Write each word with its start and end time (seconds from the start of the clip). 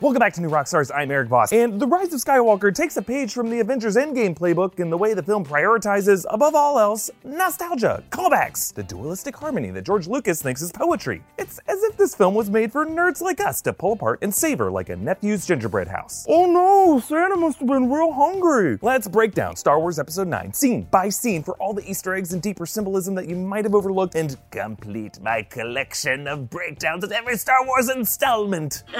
Welcome 0.00 0.18
back 0.18 0.32
to 0.32 0.40
New 0.40 0.48
Rockstars. 0.48 0.90
I'm 0.92 1.08
Erik 1.12 1.28
Voss. 1.28 1.52
And 1.52 1.78
The 1.78 1.86
Rise 1.86 2.12
of 2.12 2.18
Skywalker 2.18 2.74
takes 2.74 2.96
a 2.96 3.02
page 3.02 3.32
from 3.32 3.48
the 3.48 3.60
Avengers 3.60 3.94
Endgame 3.94 4.36
playbook 4.36 4.80
in 4.80 4.90
the 4.90 4.98
way 4.98 5.14
the 5.14 5.22
film 5.22 5.44
prioritizes, 5.44 6.24
above 6.30 6.56
all 6.56 6.80
else, 6.80 7.12
nostalgia, 7.22 8.02
callbacks, 8.10 8.74
the 8.74 8.82
dualistic 8.82 9.36
harmony 9.36 9.70
that 9.70 9.82
George 9.82 10.08
Lucas 10.08 10.42
thinks 10.42 10.60
is 10.62 10.72
poetry. 10.72 11.22
It's 11.38 11.60
as 11.68 11.80
if 11.84 11.96
this 11.96 12.12
film 12.12 12.34
was 12.34 12.50
made 12.50 12.72
for 12.72 12.84
nerds 12.84 13.20
like 13.20 13.38
us 13.38 13.62
to 13.62 13.72
pull 13.72 13.92
apart 13.92 14.18
and 14.22 14.34
savor 14.34 14.68
like 14.68 14.88
a 14.88 14.96
nephew's 14.96 15.46
gingerbread 15.46 15.86
house. 15.86 16.26
Oh 16.28 16.46
no, 16.46 16.98
Santa 16.98 17.36
must 17.36 17.60
have 17.60 17.68
been 17.68 17.88
real 17.88 18.10
hungry. 18.12 18.80
Let's 18.82 19.06
break 19.06 19.32
down 19.32 19.54
Star 19.54 19.78
Wars 19.78 20.00
Episode 20.00 20.26
9, 20.26 20.52
scene 20.54 20.88
by 20.90 21.08
scene, 21.08 21.44
for 21.44 21.54
all 21.58 21.72
the 21.72 21.88
Easter 21.88 22.16
eggs 22.16 22.32
and 22.32 22.42
deeper 22.42 22.66
symbolism 22.66 23.14
that 23.14 23.28
you 23.28 23.36
might 23.36 23.64
have 23.64 23.76
overlooked, 23.76 24.16
and 24.16 24.36
complete 24.50 25.20
my 25.20 25.42
collection 25.42 26.26
of 26.26 26.50
breakdowns 26.50 27.04
of 27.04 27.12
every 27.12 27.36
Star 27.36 27.64
Wars 27.64 27.88
installment. 27.88 28.82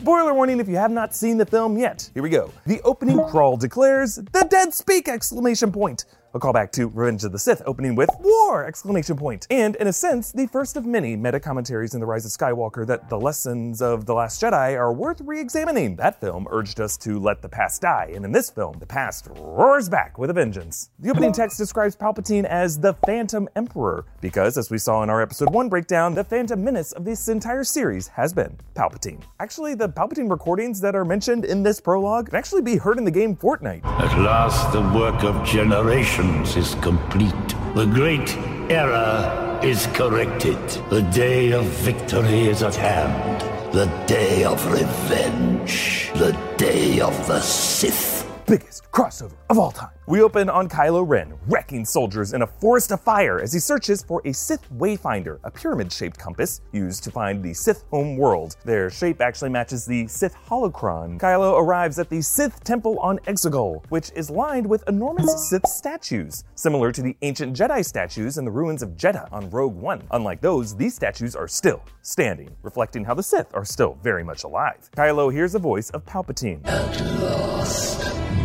Spoiler 0.00 0.32
warning 0.32 0.60
if 0.60 0.66
you 0.66 0.76
have 0.76 0.90
not 0.90 1.14
seen 1.14 1.36
the 1.36 1.44
film 1.44 1.76
yet. 1.76 2.08
Here 2.14 2.22
we 2.22 2.30
go. 2.30 2.50
The 2.64 2.80
opening 2.84 3.22
crawl 3.28 3.58
declares, 3.58 4.14
The 4.14 4.46
dead 4.48 4.72
speak! 4.72 5.08
Exclamation 5.08 5.70
point. 5.70 6.06
A 6.32 6.38
callback 6.38 6.70
to 6.72 6.86
Revenge 6.86 7.24
of 7.24 7.32
the 7.32 7.40
Sith 7.40 7.60
opening 7.66 7.96
with 7.96 8.08
War! 8.20 8.64
exclamation 8.64 9.16
point. 9.16 9.48
And 9.50 9.74
in 9.76 9.88
a 9.88 9.92
sense, 9.92 10.30
the 10.30 10.46
first 10.46 10.76
of 10.76 10.86
many 10.86 11.16
meta 11.16 11.40
commentaries 11.40 11.92
in 11.92 11.98
The 11.98 12.06
Rise 12.06 12.24
of 12.24 12.30
Skywalker 12.30 12.86
that 12.86 13.08
the 13.08 13.18
lessons 13.18 13.82
of 13.82 14.06
The 14.06 14.14
Last 14.14 14.40
Jedi 14.40 14.78
are 14.78 14.92
worth 14.92 15.20
re-examining. 15.22 15.96
That 15.96 16.20
film 16.20 16.46
urged 16.48 16.80
us 16.80 16.96
to 16.98 17.18
let 17.18 17.42
the 17.42 17.48
past 17.48 17.82
die, 17.82 18.12
and 18.14 18.24
in 18.24 18.30
this 18.30 18.48
film, 18.48 18.78
the 18.78 18.86
past 18.86 19.26
roars 19.40 19.88
back 19.88 20.18
with 20.18 20.30
a 20.30 20.32
vengeance. 20.32 20.90
The 21.00 21.10
opening 21.10 21.32
text 21.32 21.58
describes 21.58 21.96
Palpatine 21.96 22.44
as 22.44 22.78
the 22.78 22.94
Phantom 23.06 23.48
Emperor, 23.56 24.04
because 24.20 24.56
as 24.56 24.70
we 24.70 24.78
saw 24.78 25.02
in 25.02 25.10
our 25.10 25.20
episode 25.20 25.52
1 25.52 25.68
breakdown, 25.68 26.14
the 26.14 26.22
Phantom 26.22 26.62
Menace 26.62 26.92
of 26.92 27.04
this 27.04 27.28
entire 27.28 27.64
series 27.64 28.06
has 28.06 28.32
been 28.32 28.56
Palpatine. 28.76 29.20
Actually, 29.40 29.74
the 29.74 29.88
Palpatine 29.88 30.30
recordings 30.30 30.80
that 30.80 30.94
are 30.94 31.04
mentioned 31.04 31.44
in 31.44 31.64
this 31.64 31.80
prologue 31.80 32.26
can 32.26 32.36
actually 32.36 32.62
be 32.62 32.76
heard 32.76 32.98
in 32.98 33.04
the 33.04 33.10
game 33.10 33.34
Fortnite. 33.34 33.84
At 33.84 34.16
last, 34.20 34.72
the 34.72 34.80
work 34.96 35.24
of 35.24 35.44
generations 35.44 36.19
is 36.20 36.74
complete. 36.76 37.48
The 37.74 37.86
great 37.86 38.36
error 38.70 39.58
is 39.62 39.86
corrected. 39.94 40.58
The 40.90 41.02
day 41.02 41.52
of 41.52 41.64
victory 41.64 42.48
is 42.48 42.62
at 42.62 42.74
hand. 42.74 43.40
The 43.72 43.86
day 44.06 44.44
of 44.44 44.64
revenge. 44.70 46.10
The 46.14 46.32
day 46.58 47.00
of 47.00 47.26
the 47.26 47.40
Sith. 47.40 48.19
Biggest 48.50 48.90
crossover 48.90 49.36
of 49.48 49.60
all 49.60 49.70
time. 49.70 49.92
We 50.08 50.22
open 50.22 50.50
on 50.50 50.68
Kylo 50.68 51.06
Ren, 51.06 51.34
wrecking 51.46 51.84
soldiers 51.84 52.32
in 52.32 52.42
a 52.42 52.46
forest 52.48 52.90
of 52.90 53.00
fire 53.00 53.40
as 53.40 53.52
he 53.52 53.60
searches 53.60 54.02
for 54.02 54.20
a 54.24 54.32
Sith 54.32 54.68
Wayfinder, 54.76 55.38
a 55.44 55.52
pyramid 55.52 55.92
shaped 55.92 56.18
compass 56.18 56.60
used 56.72 57.04
to 57.04 57.12
find 57.12 57.44
the 57.44 57.54
Sith 57.54 57.84
home 57.92 58.16
world. 58.16 58.56
Their 58.64 58.90
shape 58.90 59.20
actually 59.20 59.50
matches 59.50 59.86
the 59.86 60.08
Sith 60.08 60.34
holocron. 60.48 61.20
Kylo 61.20 61.60
arrives 61.60 62.00
at 62.00 62.10
the 62.10 62.20
Sith 62.20 62.64
Temple 62.64 62.98
on 62.98 63.20
Exegol, 63.20 63.84
which 63.90 64.10
is 64.16 64.30
lined 64.30 64.66
with 64.66 64.82
enormous 64.88 65.48
Sith 65.48 65.68
statues, 65.68 66.42
similar 66.56 66.90
to 66.90 67.02
the 67.02 67.16
ancient 67.22 67.56
Jedi 67.56 67.84
statues 67.84 68.36
in 68.36 68.44
the 68.44 68.50
ruins 68.50 68.82
of 68.82 68.96
Jedha 68.96 69.32
on 69.32 69.48
Rogue 69.50 69.76
One. 69.76 70.02
Unlike 70.10 70.40
those, 70.40 70.74
these 70.74 70.96
statues 70.96 71.36
are 71.36 71.46
still 71.46 71.84
standing, 72.02 72.50
reflecting 72.64 73.04
how 73.04 73.14
the 73.14 73.22
Sith 73.22 73.54
are 73.54 73.64
still 73.64 73.96
very 74.02 74.24
much 74.24 74.42
alive. 74.42 74.90
Kylo 74.96 75.32
hears 75.32 75.54
a 75.54 75.60
voice 75.60 75.90
of 75.90 76.04
Palpatine. 76.04 76.66
At 76.66 77.00
last, 77.20 77.99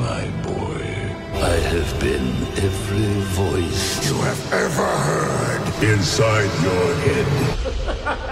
my 0.06 0.26
boy. 0.50 0.84
I 1.54 1.56
have 1.74 1.92
been 2.00 2.28
every 2.68 3.14
voice 3.44 3.86
you 4.08 4.18
have 4.30 4.42
ever 4.54 4.92
heard 5.08 5.66
inside 5.84 6.52
your 6.68 6.88
head. 7.06 8.22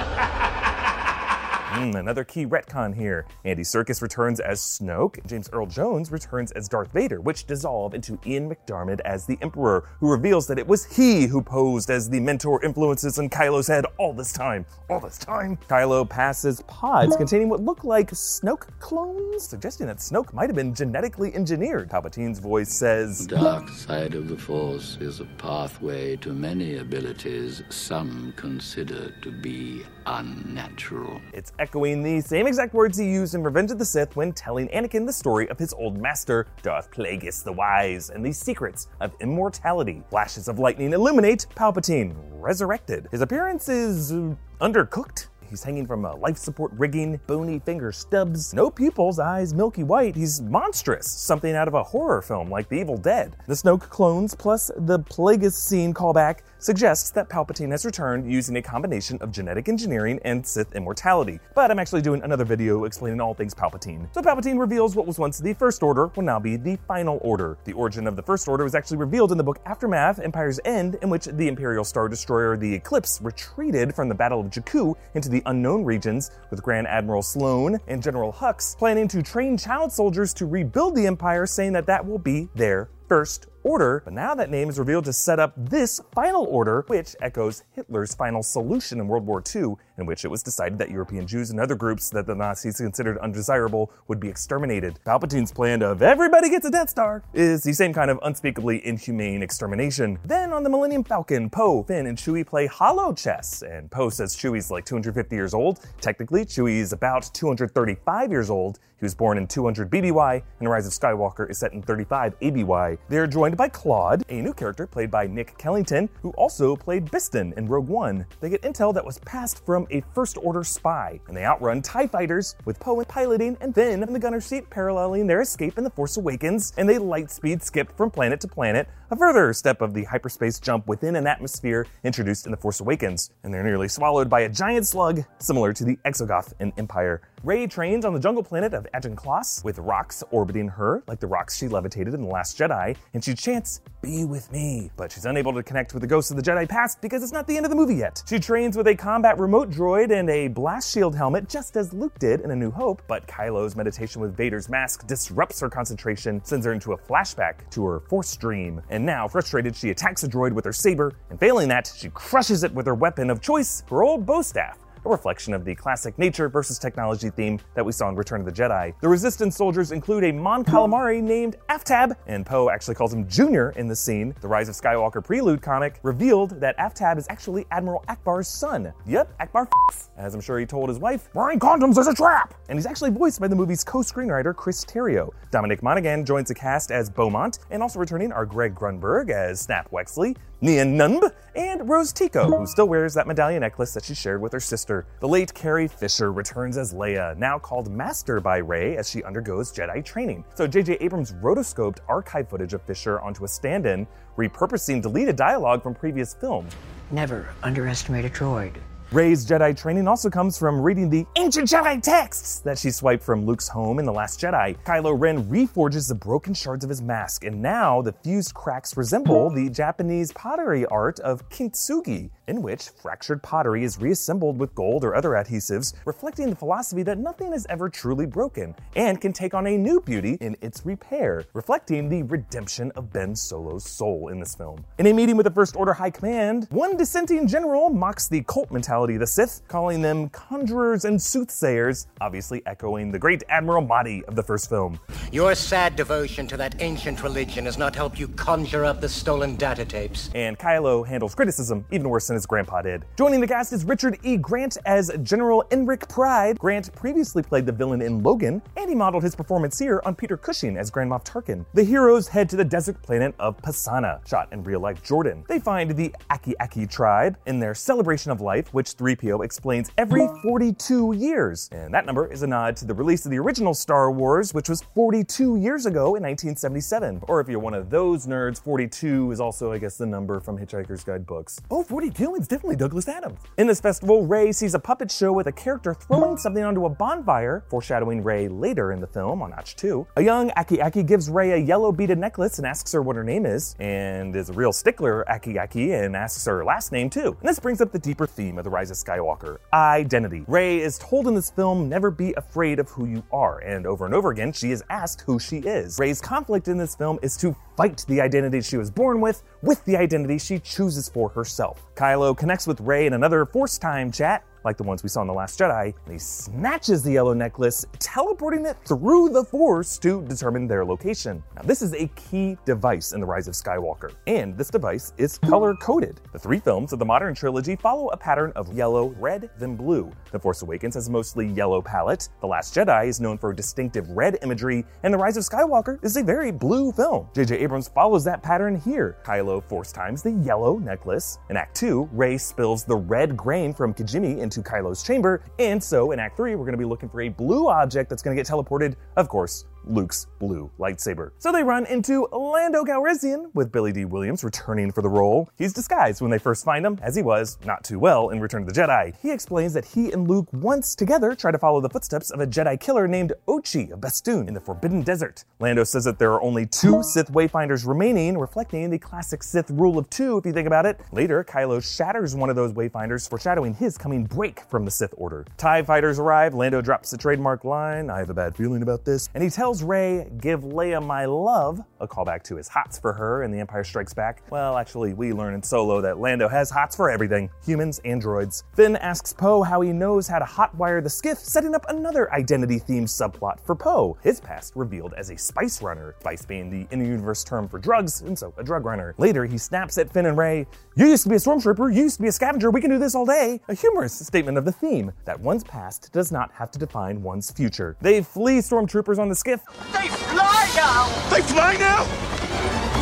Mm, 1.73 1.95
another 1.95 2.23
key 2.23 2.45
retcon 2.45 2.93
here. 2.93 3.25
Andy 3.45 3.63
Serkis 3.63 4.03
returns 4.03 4.39
as 4.39 4.59
Snoke. 4.61 5.25
James 5.25 5.49
Earl 5.51 5.65
Jones 5.65 6.11
returns 6.11 6.51
as 6.51 6.69
Darth 6.69 6.91
Vader, 6.93 7.19
which 7.19 7.45
dissolve 7.45 7.95
into 7.95 8.19
Ian 8.27 8.47
McDiarmid 8.47 8.99
as 8.99 9.25
the 9.25 9.39
Emperor, 9.41 9.89
who 9.99 10.11
reveals 10.11 10.45
that 10.47 10.59
it 10.59 10.67
was 10.67 10.85
he 10.95 11.25
who 11.25 11.41
posed 11.41 11.89
as 11.89 12.07
the 12.11 12.19
mentor 12.19 12.63
influences 12.63 13.17
in 13.17 13.27
Kylo's 13.27 13.67
head 13.67 13.85
all 13.97 14.13
this 14.13 14.31
time. 14.31 14.67
All 14.87 14.99
this 14.99 15.17
time. 15.17 15.57
Kylo 15.67 16.07
passes 16.07 16.61
pods 16.67 17.15
containing 17.15 17.49
what 17.49 17.61
look 17.61 17.83
like 17.83 18.11
Snoke 18.11 18.67
clones, 18.79 19.41
suggesting 19.47 19.87
that 19.87 19.97
Snoke 19.97 20.31
might 20.31 20.49
have 20.49 20.55
been 20.55 20.75
genetically 20.75 21.33
engineered. 21.33 21.89
Palpatine's 21.89 22.37
voice 22.37 22.69
says, 22.71 23.25
The 23.25 23.37
dark 23.37 23.69
side 23.69 24.13
of 24.13 24.27
the 24.27 24.37
Force 24.37 24.99
is 25.01 25.21
a 25.21 25.25
pathway 25.39 26.17
to 26.17 26.33
many 26.33 26.77
abilities 26.77 27.63
some 27.69 28.31
consider 28.35 29.09
to 29.23 29.31
be 29.31 29.83
unnatural. 30.05 31.19
It's 31.33 31.51
echoing 31.63 32.03
the 32.03 32.19
same 32.19 32.45
exact 32.45 32.73
words 32.73 32.97
he 32.97 33.05
used 33.05 33.35
in 33.35 33.41
Revenge 33.41 33.71
of 33.71 33.79
the 33.79 33.85
Sith 33.85 34.17
when 34.17 34.33
telling 34.33 34.67
Anakin 34.67 35.05
the 35.05 35.13
story 35.13 35.47
of 35.47 35.57
his 35.57 35.71
old 35.71 35.97
master, 35.97 36.45
Darth 36.61 36.91
Plagueis 36.91 37.41
the 37.41 37.53
Wise, 37.53 38.09
and 38.09 38.25
the 38.25 38.33
secrets 38.33 38.89
of 38.99 39.13
immortality. 39.21 40.03
Flashes 40.09 40.49
of 40.49 40.59
lightning 40.59 40.91
illuminate 40.91 41.45
Palpatine, 41.55 42.17
resurrected. 42.33 43.07
His 43.11 43.21
appearance 43.21 43.69
is 43.69 44.11
uh, 44.11 44.35
undercooked. 44.59 45.27
He's 45.49 45.63
hanging 45.63 45.87
from 45.87 46.03
a 46.03 46.15
life 46.15 46.37
support 46.37 46.73
rigging, 46.73 47.17
bony 47.27 47.59
finger 47.59 47.93
stubs, 47.93 48.53
no 48.53 48.69
pupils, 48.69 49.17
eyes 49.19 49.53
milky 49.53 49.83
white. 49.83 50.17
He's 50.17 50.41
monstrous, 50.41 51.09
something 51.09 51.55
out 51.55 51.69
of 51.69 51.75
a 51.75 51.83
horror 51.83 52.21
film 52.21 52.49
like 52.49 52.67
The 52.67 52.75
Evil 52.75 52.97
Dead. 52.97 53.37
The 53.47 53.53
Snoke 53.53 53.87
clones 53.87 54.35
plus 54.35 54.69
the 54.75 54.99
Plagueis 54.99 55.53
scene 55.53 55.93
callback 55.93 56.39
suggests 56.63 57.11
that 57.11 57.29
Palpatine 57.29 57.71
has 57.71 57.85
returned 57.85 58.31
using 58.31 58.55
a 58.55 58.61
combination 58.61 59.17
of 59.21 59.31
genetic 59.31 59.67
engineering 59.67 60.19
and 60.23 60.45
Sith 60.45 60.73
immortality. 60.75 61.39
But 61.53 61.69
I'm 61.69 61.79
actually 61.79 62.01
doing 62.01 62.21
another 62.23 62.45
video 62.45 62.85
explaining 62.85 63.19
all 63.19 63.33
things 63.33 63.53
Palpatine. 63.53 64.07
So 64.13 64.21
Palpatine 64.21 64.57
reveals 64.57 64.95
what 64.95 65.05
was 65.05 65.19
once 65.19 65.39
the 65.39 65.53
First 65.53 65.83
Order 65.83 66.07
will 66.07 66.23
now 66.23 66.39
be 66.39 66.55
the 66.55 66.77
Final 66.87 67.19
Order. 67.21 67.57
The 67.65 67.73
origin 67.73 68.07
of 68.07 68.15
the 68.15 68.23
First 68.23 68.47
Order 68.47 68.63
was 68.63 68.75
actually 68.75 68.97
revealed 68.97 69.31
in 69.33 69.37
the 69.37 69.43
book 69.43 69.59
Aftermath, 69.65 70.19
Empire's 70.19 70.59
End, 70.63 70.95
in 71.01 71.09
which 71.09 71.25
the 71.25 71.47
Imperial 71.47 71.83
Star 71.83 72.07
Destroyer, 72.07 72.55
the 72.55 72.73
Eclipse, 72.73 73.21
retreated 73.21 73.93
from 73.93 74.07
the 74.07 74.15
Battle 74.15 74.39
of 74.39 74.47
Jakku 74.47 74.95
into 75.15 75.27
the 75.27 75.43
unknown 75.47 75.83
regions, 75.83 76.31
with 76.49 76.63
Grand 76.63 76.87
Admiral 76.87 77.21
Sloane 77.21 77.77
and 77.87 78.01
General 78.01 78.31
Hux 78.31 78.77
planning 78.77 79.07
to 79.09 79.21
train 79.21 79.57
child 79.57 79.91
soldiers 79.91 80.33
to 80.35 80.45
rebuild 80.45 80.95
the 80.95 81.07
Empire, 81.07 81.45
saying 81.45 81.73
that 81.73 81.87
that 81.87 82.05
will 82.05 82.19
be 82.19 82.47
their 82.55 82.89
first 83.07 83.47
order, 83.63 84.01
but 84.05 84.13
now 84.13 84.35
that 84.35 84.49
name 84.49 84.69
is 84.69 84.77
revealed 84.77 85.05
to 85.05 85.13
set 85.13 85.39
up 85.39 85.53
this 85.57 86.01
final 86.13 86.45
order, 86.45 86.83
which 86.87 87.15
echoes 87.21 87.63
Hitler's 87.71 88.13
final 88.13 88.43
solution 88.43 88.99
in 88.99 89.07
World 89.07 89.25
War 89.25 89.41
II, 89.55 89.75
in 89.97 90.05
which 90.05 90.25
it 90.25 90.27
was 90.27 90.43
decided 90.43 90.77
that 90.79 90.89
European 90.89 91.27
Jews 91.27 91.49
and 91.49 91.59
other 91.59 91.75
groups 91.75 92.09
that 92.09 92.25
the 92.25 92.35
Nazis 92.35 92.77
considered 92.77 93.17
undesirable 93.19 93.91
would 94.07 94.19
be 94.19 94.29
exterminated. 94.29 94.99
Palpatine's 95.05 95.51
plan 95.51 95.81
of 95.81 96.01
everybody 96.01 96.49
gets 96.49 96.65
a 96.65 96.71
Death 96.71 96.89
Star 96.89 97.23
is 97.33 97.63
the 97.63 97.73
same 97.73 97.93
kind 97.93 98.09
of 98.09 98.19
unspeakably 98.23 98.85
inhumane 98.85 99.43
extermination. 99.43 100.19
Then 100.25 100.51
on 100.51 100.63
the 100.63 100.69
Millennium 100.69 101.03
Falcon, 101.03 101.49
Poe, 101.49 101.83
Finn, 101.83 102.07
and 102.07 102.17
Chewie 102.17 102.45
play 102.45 102.67
holochess, 102.67 103.61
and 103.61 103.89
Poe 103.91 104.09
says 104.09 104.35
Chewie's 104.35 104.71
like 104.71 104.85
250 104.85 105.35
years 105.35 105.53
old. 105.53 105.79
Technically, 106.01 106.45
Chewie's 106.45 106.93
about 106.93 107.29
235 107.33 108.31
years 108.31 108.49
old. 108.49 108.79
He 109.03 109.05
was 109.05 109.15
born 109.15 109.37
in 109.37 109.47
200 109.47 109.89
BBY, 109.89 110.41
and 110.61 110.69
Rise 110.69 110.87
of 110.87 110.93
Skywalker 110.93 111.49
is 111.49 111.57
set 111.57 111.73
in 111.73 111.81
35 111.81 112.35
ABY. 112.39 112.97
They're 113.09 113.27
joined 113.27 113.57
by 113.57 113.67
Claude, 113.67 114.23
a 114.29 114.41
new 114.41 114.53
character 114.53 114.87
played 114.87 115.11
by 115.11 115.27
Nick 115.27 115.57
Kellington, 115.57 116.07
who 116.21 116.29
also 116.31 116.77
played 116.77 117.07
Bistan 117.07 117.51
in 117.57 117.67
Rogue 117.67 117.89
One. 117.89 118.25
They 118.39 118.49
get 118.49 118.61
intel 118.61 118.93
that 118.93 119.05
was 119.05 119.19
passed 119.19 119.65
from 119.65 119.82
a 119.91 120.01
First 120.13 120.37
Order 120.41 120.63
spy, 120.63 121.19
and 121.27 121.35
they 121.35 121.45
outrun 121.45 121.81
TIE 121.81 122.07
fighters 122.07 122.55
with 122.65 122.79
Poe 122.79 123.03
piloting 123.03 123.57
and 123.61 123.73
Finn 123.73 124.03
in 124.03 124.13
the 124.13 124.19
gunner 124.19 124.41
seat 124.41 124.69
paralleling 124.69 125.27
their 125.27 125.41
escape 125.41 125.77
in 125.77 125.83
The 125.83 125.89
Force 125.89 126.17
Awakens, 126.17 126.73
and 126.77 126.87
they 126.87 126.97
lightspeed 126.97 127.61
skip 127.61 127.95
from 127.97 128.11
planet 128.11 128.39
to 128.41 128.47
planet, 128.47 128.87
a 129.11 129.15
further 129.15 129.53
step 129.53 129.81
of 129.81 129.93
the 129.93 130.03
hyperspace 130.03 130.59
jump 130.59 130.87
within 130.87 131.15
an 131.15 131.27
atmosphere 131.27 131.85
introduced 132.03 132.45
in 132.45 132.51
The 132.51 132.57
Force 132.57 132.79
Awakens, 132.79 133.31
and 133.43 133.53
they're 133.53 133.63
nearly 133.63 133.87
swallowed 133.87 134.29
by 134.29 134.41
a 134.41 134.49
giant 134.49 134.87
slug 134.87 135.23
similar 135.39 135.73
to 135.73 135.83
the 135.83 135.97
Exogorth 136.05 136.53
in 136.59 136.73
Empire. 136.77 137.21
Rey 137.43 137.67
trains 137.67 138.05
on 138.05 138.13
the 138.13 138.21
jungle 138.21 138.41
planet 138.41 138.73
of 138.73 138.87
Ajan 138.93 139.17
Kloss, 139.17 139.65
with 139.65 139.77
rocks 139.77 140.23
orbiting 140.31 140.69
her, 140.69 141.03
like 141.07 141.19
the 141.19 141.27
rocks 141.27 141.57
she 141.57 141.67
levitated 141.67 142.13
in 142.13 142.21
The 142.21 142.29
Last 142.29 142.57
Jedi, 142.57 142.95
and 143.13 143.21
she 143.21 143.33
chants, 143.33 143.81
Be 144.01 144.23
with 144.23 144.49
me. 144.53 144.91
But 144.95 145.11
she's 145.11 145.25
unable 145.25 145.51
to 145.51 145.61
connect 145.61 145.93
with 145.93 145.99
the 145.99 146.07
ghosts 146.07 146.31
of 146.31 146.37
the 146.37 146.41
Jedi 146.41 146.69
past 146.69 147.01
because 147.01 147.21
it's 147.21 147.33
not 147.33 147.45
the 147.45 147.57
end 147.57 147.65
of 147.65 147.69
the 147.69 147.75
movie 147.75 147.95
yet. 147.95 148.23
She 148.29 148.39
trains 148.39 148.77
with 148.77 148.87
a 148.87 148.95
combat 148.95 149.37
remote 149.37 149.69
droid 149.69 150.09
and 150.17 150.29
a 150.29 150.47
blast 150.47 150.93
shield 150.93 151.15
helmet, 151.15 151.49
just 151.49 151.75
as 151.75 151.91
Luke 151.91 152.17
did 152.17 152.39
in 152.39 152.51
A 152.51 152.55
New 152.55 152.71
Hope, 152.71 153.01
but 153.09 153.27
Kylo's 153.27 153.75
meditation 153.75 154.21
with 154.21 154.37
Vader's 154.37 154.69
mask 154.69 155.05
disrupts 155.05 155.59
her 155.59 155.69
concentration, 155.69 156.41
sends 156.45 156.65
her 156.65 156.71
into 156.71 156.93
a 156.93 156.97
flashback 156.97 157.69
to 157.71 157.83
her 157.83 157.99
Force 157.99 158.37
dream. 158.37 158.81
And 158.89 159.05
now, 159.05 159.27
frustrated, 159.27 159.75
she 159.75 159.89
attacks 159.89 160.21
the 160.21 160.29
droid 160.29 160.53
with 160.53 160.63
her 160.63 160.71
saber, 160.71 161.11
and 161.29 161.37
failing 161.37 161.67
that, 161.67 161.91
she 161.93 162.09
crushes 162.11 162.63
it 162.63 162.73
with 162.73 162.85
her 162.85 162.95
weapon 162.95 163.29
of 163.29 163.41
choice, 163.41 163.83
her 163.89 164.01
old 164.01 164.25
bow 164.25 164.43
staff 164.43 164.77
a 165.05 165.09
reflection 165.09 165.53
of 165.53 165.65
the 165.65 165.75
classic 165.75 166.17
nature 166.17 166.49
versus 166.49 166.79
technology 166.79 167.29
theme 167.29 167.59
that 167.75 167.85
we 167.85 167.91
saw 167.91 168.09
in 168.09 168.15
Return 168.15 168.41
of 168.41 168.45
the 168.45 168.51
Jedi. 168.51 168.93
The 169.01 169.07
Resistance 169.07 169.55
soldiers 169.55 169.91
include 169.91 170.23
a 170.23 170.31
Mon 170.31 170.63
Calamari 170.63 171.21
named 171.21 171.57
Aftab, 171.69 172.15
and 172.27 172.45
Poe 172.45 172.69
actually 172.69 172.95
calls 172.95 173.13
him 173.13 173.27
Junior 173.27 173.71
in 173.71 173.87
the 173.87 173.95
scene. 173.95 174.33
The 174.41 174.47
Rise 174.47 174.69
of 174.69 174.75
Skywalker 174.75 175.23
prelude 175.23 175.61
comic 175.61 175.99
revealed 176.03 176.59
that 176.61 176.77
Aftab 176.77 177.17
is 177.17 177.27
actually 177.29 177.65
Admiral 177.71 178.03
Ackbar's 178.07 178.47
son. 178.47 178.93
Yep, 179.05 179.37
Ackbar 179.39 179.67
f- 179.91 180.09
as 180.17 180.33
I'm 180.33 180.41
sure 180.41 180.59
he 180.59 180.65
told 180.65 180.89
his 180.89 180.99
wife, 180.99 181.29
wearing 181.33 181.59
condoms 181.59 181.97
is 181.97 182.07
a 182.07 182.13
trap! 182.13 182.53
And 182.69 182.77
he's 182.77 182.85
actually 182.85 183.11
voiced 183.11 183.39
by 183.39 183.47
the 183.47 183.55
movie's 183.55 183.83
co-screenwriter 183.83 184.55
Chris 184.55 184.85
Terrio. 184.85 185.31
Dominic 185.51 185.83
Monaghan 185.83 186.25
joins 186.25 186.47
the 186.47 186.55
cast 186.55 186.91
as 186.91 187.09
Beaumont, 187.09 187.59
and 187.69 187.81
also 187.81 187.99
returning 187.99 188.31
are 188.31 188.45
Greg 188.45 188.73
Grunberg 188.73 189.29
as 189.29 189.61
Snap 189.61 189.91
Wexley, 189.91 190.35
Nien 190.63 190.97
Nunb, 190.97 191.29
and 191.57 191.89
Rose 191.89 192.13
Tico, 192.13 192.45
who 192.45 192.65
still 192.65 192.87
wears 192.87 193.13
that 193.15 193.27
medallion 193.27 193.59
necklace 193.59 193.93
that 193.93 194.05
she 194.05 194.15
shared 194.15 194.41
with 194.41 194.53
her 194.53 194.61
sister. 194.61 195.05
The 195.19 195.27
late 195.27 195.53
Carrie 195.53 195.89
Fisher 195.89 196.31
returns 196.31 196.77
as 196.77 196.93
Leia, 196.93 197.37
now 197.37 197.59
called 197.59 197.91
Master 197.91 198.39
by 198.39 198.59
Rey 198.59 198.95
as 198.95 199.09
she 199.09 199.23
undergoes 199.23 199.73
Jedi 199.73 200.05
training. 200.05 200.45
So 200.55 200.65
J.J. 200.65 200.99
Abrams 201.01 201.33
rotoscoped 201.33 201.97
archive 202.07 202.47
footage 202.47 202.73
of 202.73 202.81
Fisher 202.83 203.19
onto 203.19 203.43
a 203.43 203.47
stand-in, 203.49 204.07
repurposing 204.37 205.01
deleted 205.01 205.35
dialogue 205.35 205.83
from 205.83 205.95
previous 205.95 206.33
films. 206.33 206.71
Never 207.11 207.49
underestimate 207.61 208.23
a 208.23 208.29
droid. 208.29 208.75
Rey's 209.13 209.45
Jedi 209.45 209.77
training 209.77 210.07
also 210.07 210.27
comes 210.27 210.57
from 210.57 210.81
reading 210.81 211.07
the 211.07 211.23
ancient 211.35 211.69
Jedi 211.69 212.01
texts 212.01 212.61
that 212.61 212.79
she 212.79 212.89
swiped 212.89 213.21
from 213.21 213.45
Luke's 213.45 213.67
home 213.67 213.99
in 213.99 214.05
The 214.05 214.11
Last 214.11 214.39
Jedi. 214.39 214.75
Kylo 214.85 215.13
Ren 215.15 215.43
reforges 215.43 216.07
the 216.07 216.15
broken 216.15 216.55
shards 216.55 216.83
of 216.83 216.89
his 216.89 216.99
mask, 216.99 217.43
and 217.43 217.61
now 217.61 218.01
the 218.01 218.13
fused 218.23 218.55
cracks 218.55 218.97
resemble 218.97 219.51
the 219.51 219.69
Japanese 219.69 220.31
pottery 220.31 220.87
art 220.87 221.19
of 221.19 221.47
kintsugi, 221.49 222.31
in 222.47 222.63
which 222.63 222.89
fractured 222.89 223.43
pottery 223.43 223.83
is 223.83 223.99
reassembled 223.99 224.57
with 224.57 224.73
gold 224.73 225.03
or 225.03 225.13
other 225.13 225.29
adhesives, 225.29 225.93
reflecting 226.05 226.49
the 226.49 226.55
philosophy 226.55 227.03
that 227.03 227.19
nothing 227.19 227.53
is 227.53 227.67
ever 227.69 227.89
truly 227.89 228.25
broken 228.25 228.73
and 228.95 229.21
can 229.21 229.31
take 229.31 229.53
on 229.53 229.67
a 229.67 229.77
new 229.77 230.01
beauty 230.01 230.39
in 230.41 230.57
its 230.61 230.87
repair, 230.87 231.45
reflecting 231.53 232.09
the 232.09 232.23
redemption 232.23 232.91
of 232.95 233.13
Ben 233.13 233.35
Solo's 233.35 233.87
soul 233.87 234.29
in 234.29 234.39
this 234.39 234.55
film. 234.55 234.83
In 234.97 235.05
a 235.05 235.13
meeting 235.13 235.37
with 235.37 235.43
the 235.43 235.51
First 235.51 235.75
Order 235.75 235.93
High 235.93 236.09
Command, 236.09 236.67
one 236.71 236.97
dissenting 236.97 237.47
general 237.47 237.91
mocks 237.91 238.27
the 238.27 238.41
cult 238.41 238.71
mentality 238.71 239.02
the 239.03 239.27
Sith, 239.27 239.61
calling 239.67 240.01
them 240.01 240.29
conjurers 240.29 241.03
and 241.03 241.21
soothsayers, 241.21 242.07
obviously 242.21 242.63
echoing 242.65 243.11
the 243.11 243.19
great 243.19 243.43
Admiral 243.49 243.85
Motti 243.85 244.23
of 244.23 244.35
the 244.35 244.41
first 244.41 244.69
film. 244.69 244.97
Your 245.31 245.53
sad 245.55 245.97
devotion 245.97 246.47
to 246.47 246.55
that 246.57 246.81
ancient 246.81 247.21
religion 247.21 247.65
has 247.65 247.77
not 247.77 247.93
helped 247.95 248.17
you 248.17 248.29
conjure 248.29 248.85
up 248.85 249.01
the 249.01 249.09
stolen 249.09 249.57
data 249.57 249.83
tapes. 249.83 250.29
And 250.33 250.57
Kylo 250.57 251.05
handles 251.05 251.35
criticism 251.35 251.85
even 251.91 252.07
worse 252.07 252.27
than 252.27 252.35
his 252.35 252.45
grandpa 252.45 252.81
did. 252.81 253.03
Joining 253.17 253.41
the 253.41 253.47
cast 253.47 253.73
is 253.73 253.83
Richard 253.83 254.17
E. 254.23 254.37
Grant 254.37 254.77
as 254.85 255.11
General 255.21 255.65
Enric 255.71 256.07
Pride. 256.07 256.57
Grant 256.57 256.95
previously 256.95 257.43
played 257.43 257.65
the 257.65 257.73
villain 257.73 258.01
in 258.01 258.23
Logan, 258.23 258.61
and 258.77 258.87
he 258.87 258.95
modeled 258.95 259.23
his 259.23 259.35
performance 259.35 259.77
here 259.77 260.01
on 260.05 260.15
Peter 260.15 260.37
Cushing 260.37 260.77
as 260.77 260.89
Grand 260.89 261.11
Moff 261.11 261.25
Tarkin. 261.25 261.65
The 261.73 261.83
heroes 261.83 262.29
head 262.29 262.49
to 262.51 262.55
the 262.55 262.63
desert 262.63 263.01
planet 263.01 263.35
of 263.39 263.57
Pasaana, 263.61 264.25
shot 264.25 264.47
in 264.53 264.63
real 264.63 264.79
life 264.79 265.03
Jordan. 265.03 265.43
They 265.49 265.59
find 265.59 265.91
the 265.91 266.15
Aki 266.29 266.57
Aki 266.59 266.87
tribe 266.87 267.37
in 267.45 267.59
their 267.59 267.75
celebration 267.75 268.31
of 268.31 268.39
life, 268.39 268.73
which 268.73 268.92
3PO 268.95 269.43
explains 269.43 269.91
every 269.97 270.27
42 270.41 271.13
years. 271.13 271.69
And 271.71 271.93
that 271.93 272.05
number 272.05 272.31
is 272.31 272.43
a 272.43 272.47
nod 272.47 272.75
to 272.77 272.85
the 272.85 272.93
release 272.93 273.25
of 273.25 273.31
the 273.31 273.39
original 273.39 273.73
Star 273.73 274.11
Wars, 274.11 274.53
which 274.53 274.69
was 274.69 274.81
42 274.95 275.57
years 275.57 275.85
ago 275.85 276.15
in 276.15 276.23
1977. 276.23 277.23
Or 277.27 277.39
if 277.39 277.47
you're 277.47 277.59
one 277.59 277.73
of 277.73 277.89
those 277.89 278.27
nerds, 278.27 278.61
42 278.61 279.31
is 279.31 279.39
also, 279.39 279.71
I 279.71 279.77
guess, 279.77 279.97
the 279.97 280.05
number 280.05 280.39
from 280.39 280.57
Hitchhiker's 280.57 281.03
Guide 281.03 281.25
books. 281.25 281.61
Oh, 281.71 281.83
42, 281.83 282.35
it's 282.35 282.47
definitely 282.47 282.75
Douglas 282.75 283.07
Adams. 283.07 283.39
In 283.57 283.67
this 283.67 283.81
festival, 283.81 284.25
Rey 284.25 284.51
sees 284.51 284.73
a 284.73 284.79
puppet 284.79 285.11
show 285.11 285.31
with 285.33 285.47
a 285.47 285.51
character 285.51 285.93
throwing 285.93 286.37
something 286.37 286.63
onto 286.63 286.85
a 286.85 286.89
bonfire, 286.89 287.65
foreshadowing 287.69 288.23
Rey 288.23 288.47
later 288.47 288.91
in 288.91 288.99
the 288.99 289.07
film 289.07 289.41
on 289.41 289.51
Ahch-To. 289.51 290.07
A 290.15 290.21
young 290.21 290.51
Aki 290.51 290.81
Aki 290.81 291.03
gives 291.03 291.29
Rey 291.29 291.51
a 291.51 291.57
yellow 291.57 291.91
beaded 291.91 292.17
necklace 292.17 292.57
and 292.57 292.67
asks 292.67 292.91
her 292.91 293.01
what 293.01 293.15
her 293.15 293.23
name 293.23 293.45
is, 293.45 293.75
and 293.79 294.35
is 294.35 294.49
a 294.49 294.53
real 294.53 294.71
stickler 294.71 295.29
Aki 295.29 295.59
Aki 295.59 295.93
and 295.93 296.15
asks 296.15 296.45
her 296.45 296.63
last 296.63 296.91
name 296.91 297.09
too. 297.09 297.35
And 297.39 297.49
this 297.49 297.59
brings 297.59 297.81
up 297.81 297.91
the 297.91 297.99
deeper 297.99 298.27
theme 298.27 298.57
of 298.57 298.63
The 298.63 298.69
Rise 298.69 298.82
of 298.91 298.97
Skywalker 298.97 299.57
identity. 299.73 300.43
Rey 300.47 300.79
is 300.79 300.97
told 300.97 301.27
in 301.27 301.35
this 301.35 301.49
film 301.49 301.89
never 301.89 302.11
be 302.11 302.33
afraid 302.35 302.79
of 302.79 302.89
who 302.89 303.05
you 303.05 303.23
are, 303.31 303.59
and 303.59 303.85
over 303.85 304.05
and 304.05 304.13
over 304.13 304.31
again, 304.31 304.51
she 304.51 304.71
is 304.71 304.83
asked 304.89 305.21
who 305.21 305.39
she 305.39 305.57
is. 305.57 305.99
Rey's 305.99 306.21
conflict 306.21 306.67
in 306.67 306.77
this 306.77 306.95
film 306.95 307.19
is 307.21 307.37
to 307.37 307.55
fight 307.77 308.05
the 308.07 308.21
identity 308.21 308.61
she 308.61 308.77
was 308.77 308.91
born 308.91 309.21
with 309.21 309.43
with 309.61 309.83
the 309.85 309.97
identity 309.97 310.37
she 310.37 310.59
chooses 310.59 311.09
for 311.09 311.29
herself. 311.29 311.81
Kylo 311.95 312.37
connects 312.37 312.67
with 312.67 312.79
Rey 312.81 313.05
in 313.05 313.13
another 313.13 313.45
Force 313.45 313.77
Time 313.77 314.11
chat 314.11 314.43
like 314.63 314.77
the 314.77 314.83
ones 314.83 315.03
we 315.03 315.09
saw 315.09 315.21
in 315.21 315.27
The 315.27 315.33
Last 315.33 315.59
Jedi, 315.59 315.93
and 316.05 316.13
he 316.13 316.19
snatches 316.19 317.03
the 317.03 317.11
yellow 317.11 317.33
necklace, 317.33 317.85
teleporting 317.99 318.65
it 318.65 318.77
through 318.85 319.29
the 319.29 319.43
Force 319.43 319.97
to 319.99 320.21
determine 320.23 320.67
their 320.67 320.85
location. 320.85 321.43
Now, 321.55 321.63
this 321.63 321.81
is 321.81 321.93
a 321.93 322.07
key 322.09 322.57
device 322.65 323.13
in 323.13 323.19
The 323.19 323.25
Rise 323.25 323.47
of 323.47 323.53
Skywalker, 323.53 324.11
and 324.27 324.57
this 324.57 324.69
device 324.69 325.13
is 325.17 325.37
color 325.37 325.75
coded. 325.75 326.21
The 326.31 326.39
three 326.39 326.59
films 326.59 326.93
of 326.93 326.99
the 326.99 327.05
modern 327.05 327.35
trilogy 327.35 327.75
follow 327.75 328.09
a 328.09 328.17
pattern 328.17 328.51
of 328.55 328.73
yellow, 328.73 329.09
red, 329.19 329.49
then 329.57 329.75
blue. 329.75 330.11
The 330.31 330.39
Force 330.39 330.61
Awakens 330.61 330.95
has 330.95 331.07
a 331.07 331.11
mostly 331.11 331.47
yellow 331.47 331.81
palette, 331.81 332.29
The 332.41 332.47
Last 332.47 332.73
Jedi 332.75 333.07
is 333.07 333.19
known 333.19 333.37
for 333.37 333.53
distinctive 333.53 334.09
red 334.09 334.37
imagery, 334.41 334.85
and 335.03 335.13
The 335.13 335.17
Rise 335.17 335.37
of 335.37 335.43
Skywalker 335.43 336.03
is 336.03 336.17
a 336.17 336.23
very 336.23 336.51
blue 336.51 336.91
film. 336.91 337.27
J.J. 337.35 337.57
Abrams 337.59 337.87
follows 337.87 338.23
that 338.25 338.43
pattern 338.43 338.75
here. 338.75 339.17
Kylo 339.23 339.63
Force 339.63 339.91
times 339.91 340.23
the 340.23 340.31
yellow 340.31 340.77
necklace. 340.77 341.39
In 341.49 341.57
Act 341.57 341.75
2, 341.75 342.09
Rey 342.11 342.37
spills 342.37 342.83
the 342.83 342.95
red 342.95 343.35
grain 343.35 343.73
from 343.73 343.93
Kijimi 343.93 344.39
into 344.39 344.52
Kylo's 344.61 345.01
chamber, 345.01 345.43
and 345.57 345.81
so 345.81 346.11
in 346.11 346.19
Act 346.19 346.37
3, 346.37 346.55
we're 346.55 346.65
going 346.65 346.73
to 346.73 346.77
be 346.77 346.85
looking 346.85 347.09
for 347.09 347.21
a 347.21 347.29
blue 347.29 347.69
object 347.69 348.09
that's 348.09 348.21
going 348.21 348.35
to 348.35 348.43
get 348.43 348.47
teleported, 348.47 348.95
of 349.15 349.29
course, 349.29 349.65
Luke's 349.85 350.27
blue 350.39 350.69
lightsaber. 350.79 351.31
So 351.37 351.51
they 351.51 351.63
run 351.63 351.85
into 351.85 352.27
Lando 352.31 352.83
Calrissian, 352.83 353.53
with 353.53 353.71
Billy 353.71 353.91
Dee 353.91 354.05
Williams 354.05 354.43
returning 354.43 354.91
for 354.91 355.01
the 355.01 355.09
role. 355.09 355.49
He's 355.57 355.73
disguised 355.73 356.21
when 356.21 356.31
they 356.31 356.39
first 356.39 356.65
find 356.65 356.85
him, 356.85 356.99
as 357.01 357.15
he 357.15 357.21
was, 357.21 357.57
not 357.65 357.83
too 357.83 357.99
well, 357.99 358.29
in 358.29 358.39
Return 358.39 358.63
of 358.63 358.73
the 358.73 358.79
Jedi. 358.79 359.15
He 359.21 359.31
explains 359.31 359.73
that 359.73 359.85
he 359.85 360.11
and 360.11 360.27
Luke 360.27 360.47
once 360.51 360.95
together 360.95 361.35
try 361.35 361.51
to 361.51 361.57
follow 361.57 361.81
the 361.81 361.89
footsteps 361.89 362.31
of 362.31 362.39
a 362.39 362.47
Jedi 362.47 362.79
killer 362.79 363.07
named 363.07 363.33
Ochi 363.47 363.91
of 363.91 364.01
Bestoon 364.01 364.47
in 364.47 364.53
the 364.53 364.59
Forbidden 364.59 365.01
Desert. 365.01 365.45
Lando 365.59 365.83
says 365.83 366.03
that 366.05 366.19
there 366.19 366.31
are 366.33 366.41
only 366.41 366.65
two 366.65 367.03
Sith 367.03 367.31
wayfinders 367.31 367.87
remaining, 367.87 368.37
reflecting 368.37 368.89
the 368.89 368.99
classic 368.99 369.43
Sith 369.43 369.69
rule 369.71 369.97
of 369.97 370.09
two, 370.09 370.37
if 370.37 370.45
you 370.45 370.53
think 370.53 370.67
about 370.67 370.85
it. 370.85 370.99
Later, 371.11 371.43
Kylo 371.43 371.83
shatters 371.83 372.35
one 372.35 372.49
of 372.49 372.55
those 372.55 372.73
wayfinders, 372.73 373.29
foreshadowing 373.29 373.73
his 373.73 373.97
coming 373.97 374.25
break 374.25 374.61
from 374.69 374.85
the 374.85 374.91
Sith 374.91 375.13
Order. 375.17 375.45
TIE 375.57 375.83
fighters 375.83 376.19
arrive, 376.19 376.53
Lando 376.53 376.81
drops 376.81 377.11
the 377.11 377.17
trademark 377.17 377.63
line, 377.63 378.09
I 378.09 378.19
have 378.19 378.29
a 378.29 378.33
bad 378.33 378.55
feeling 378.55 378.81
about 378.81 379.05
this, 379.05 379.29
and 379.33 379.43
he 379.43 379.49
tells 379.49 379.72
Rey, 379.81 380.29
Give 380.39 380.61
Leia 380.61 381.03
my 381.03 381.25
love, 381.25 381.81
a 382.01 382.07
callback 382.07 382.43
to 382.43 382.57
his 382.57 382.67
hots 382.67 382.99
for 382.99 383.13
her 383.13 383.43
in 383.43 383.51
The 383.51 383.59
Empire 383.59 383.83
Strikes 383.83 384.13
Back. 384.13 384.43
Well, 384.51 384.77
actually, 384.77 385.13
we 385.13 385.31
learn 385.31 385.53
in 385.53 385.63
Solo 385.63 386.01
that 386.01 386.19
Lando 386.19 386.49
has 386.49 386.69
hots 386.69 386.95
for 386.95 387.09
everything 387.09 387.49
humans 387.65 387.99
androids. 388.05 388.65
Finn 388.75 388.97
asks 388.97 389.31
Poe 389.31 389.63
how 389.63 389.81
he 389.81 389.93
knows 389.93 390.27
how 390.27 390.39
to 390.39 390.45
hotwire 390.45 391.01
the 391.01 391.09
skiff, 391.09 391.37
setting 391.37 391.73
up 391.73 391.85
another 391.89 392.31
identity 392.33 392.79
themed 392.79 393.07
subplot 393.07 393.59
for 393.61 393.73
Poe, 393.73 394.17
his 394.21 394.41
past 394.41 394.73
revealed 394.75 395.13
as 395.13 395.29
a 395.29 395.37
spice 395.37 395.81
runner, 395.81 396.15
spice 396.19 396.45
being 396.45 396.69
the 396.69 396.85
in 396.93 397.03
universe 397.03 397.43
term 397.43 397.67
for 397.67 397.79
drugs, 397.79 398.21
and 398.21 398.37
so 398.37 398.53
a 398.57 398.63
drug 398.63 398.85
runner. 398.85 399.15
Later, 399.17 399.45
he 399.45 399.57
snaps 399.57 399.97
at 399.97 400.11
Finn 400.11 400.25
and 400.25 400.37
Rey, 400.37 400.67
You 400.95 401.07
used 401.07 401.23
to 401.23 401.29
be 401.29 401.35
a 401.35 401.39
stormtrooper, 401.39 401.93
you 401.95 402.03
used 402.03 402.17
to 402.17 402.21
be 402.21 402.27
a 402.27 402.31
scavenger, 402.31 402.69
we 402.69 402.81
can 402.81 402.89
do 402.89 402.99
this 402.99 403.15
all 403.15 403.25
day. 403.25 403.61
A 403.69 403.73
humorous 403.73 404.13
statement 404.13 404.57
of 404.57 404.65
the 404.65 404.71
theme 404.71 405.11
that 405.25 405.39
one's 405.39 405.63
past 405.63 406.11
does 406.11 406.31
not 406.31 406.51
have 406.51 406.69
to 406.71 406.79
define 406.79 407.23
one's 407.23 407.49
future. 407.49 407.95
They 408.01 408.21
flee 408.21 408.59
stormtroopers 408.59 409.19
on 409.19 409.29
the 409.29 409.35
skiff. 409.35 409.61
They 409.91 410.07
fly 410.09 410.71
now! 410.75 411.29
They 411.29 411.41
fly 411.41 411.77
now? 411.77 412.92